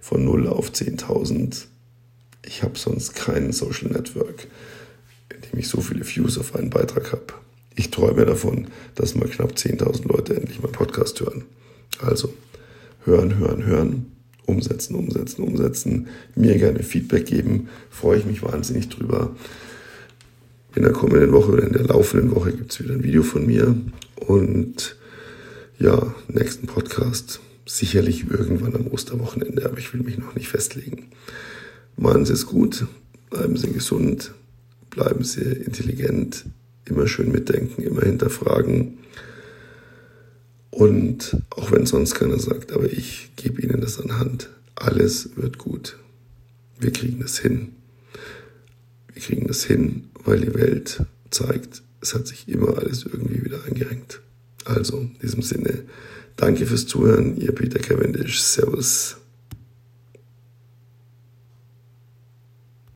Von 0.00 0.24
0 0.24 0.48
auf 0.48 0.70
10.000 0.70 1.66
ich 2.44 2.62
habe 2.62 2.78
sonst 2.78 3.14
kein 3.14 3.52
Social 3.52 3.90
Network, 3.90 4.46
in 5.34 5.40
dem 5.42 5.58
ich 5.58 5.68
so 5.68 5.80
viele 5.80 6.06
Views 6.06 6.38
auf 6.38 6.54
einen 6.54 6.70
Beitrag 6.70 7.12
habe. 7.12 7.34
ich 7.76 7.90
träume 7.90 8.26
davon, 8.26 8.68
dass 8.94 9.14
mal 9.14 9.28
knapp 9.28 9.52
10.000 9.52 10.08
Leute 10.08 10.36
endlich 10.36 10.60
meinen 10.60 10.72
Podcast 10.72 11.20
hören. 11.20 11.44
Also 12.00 12.32
hören, 13.04 13.38
hören, 13.38 13.64
hören, 13.64 14.12
umsetzen, 14.46 14.96
umsetzen, 14.96 15.42
umsetzen, 15.42 16.08
mir 16.34 16.58
gerne 16.58 16.82
Feedback 16.82 17.26
geben, 17.26 17.68
freue 17.90 18.18
ich 18.18 18.26
mich 18.26 18.42
wahnsinnig 18.42 18.88
drüber. 18.88 19.34
In 20.74 20.82
der 20.82 20.92
kommenden 20.92 21.32
Woche 21.32 21.52
oder 21.52 21.64
in 21.64 21.72
der 21.72 21.84
laufenden 21.84 22.34
Woche 22.34 22.52
gibt 22.52 22.72
es 22.72 22.80
wieder 22.80 22.94
ein 22.94 23.02
Video 23.02 23.22
von 23.22 23.46
mir 23.46 23.74
und 24.16 24.96
ja, 25.78 26.14
nächsten 26.28 26.66
Podcast 26.66 27.40
sicherlich 27.66 28.28
irgendwann 28.30 28.74
am 28.74 28.86
Osterwochenende, 28.88 29.64
aber 29.64 29.78
ich 29.78 29.92
will 29.94 30.02
mich 30.02 30.18
noch 30.18 30.34
nicht 30.34 30.48
festlegen. 30.48 31.08
Machen 32.00 32.24
Sie 32.24 32.32
es 32.32 32.46
gut, 32.46 32.86
bleiben 33.28 33.58
Sie 33.58 33.72
gesund, 33.72 34.32
bleiben 34.88 35.22
Sie 35.22 35.42
intelligent, 35.42 36.46
immer 36.86 37.06
schön 37.06 37.30
mitdenken, 37.30 37.82
immer 37.82 38.00
hinterfragen. 38.00 39.00
Und 40.70 41.36
auch 41.50 41.70
wenn 41.72 41.84
sonst 41.84 42.14
keiner 42.14 42.38
sagt, 42.38 42.72
aber 42.72 42.90
ich 42.90 43.32
gebe 43.36 43.60
Ihnen 43.60 43.82
das 43.82 44.00
an 44.00 44.18
Hand. 44.18 44.48
Alles 44.76 45.36
wird 45.36 45.58
gut. 45.58 45.98
Wir 46.78 46.90
kriegen 46.90 47.20
das 47.20 47.38
hin. 47.38 47.72
Wir 49.12 49.20
kriegen 49.20 49.46
das 49.46 49.64
hin, 49.64 50.04
weil 50.24 50.40
die 50.40 50.54
Welt 50.54 51.04
zeigt, 51.28 51.82
es 52.00 52.14
hat 52.14 52.26
sich 52.26 52.48
immer 52.48 52.78
alles 52.78 53.04
irgendwie 53.04 53.44
wieder 53.44 53.62
eingerenkt. 53.66 54.22
Also, 54.64 55.00
in 55.00 55.18
diesem 55.20 55.42
Sinne, 55.42 55.84
danke 56.36 56.64
fürs 56.64 56.86
Zuhören, 56.86 57.38
ihr 57.38 57.52
Peter 57.54 57.78
Cavendish. 57.78 58.40
Servus. 58.40 59.19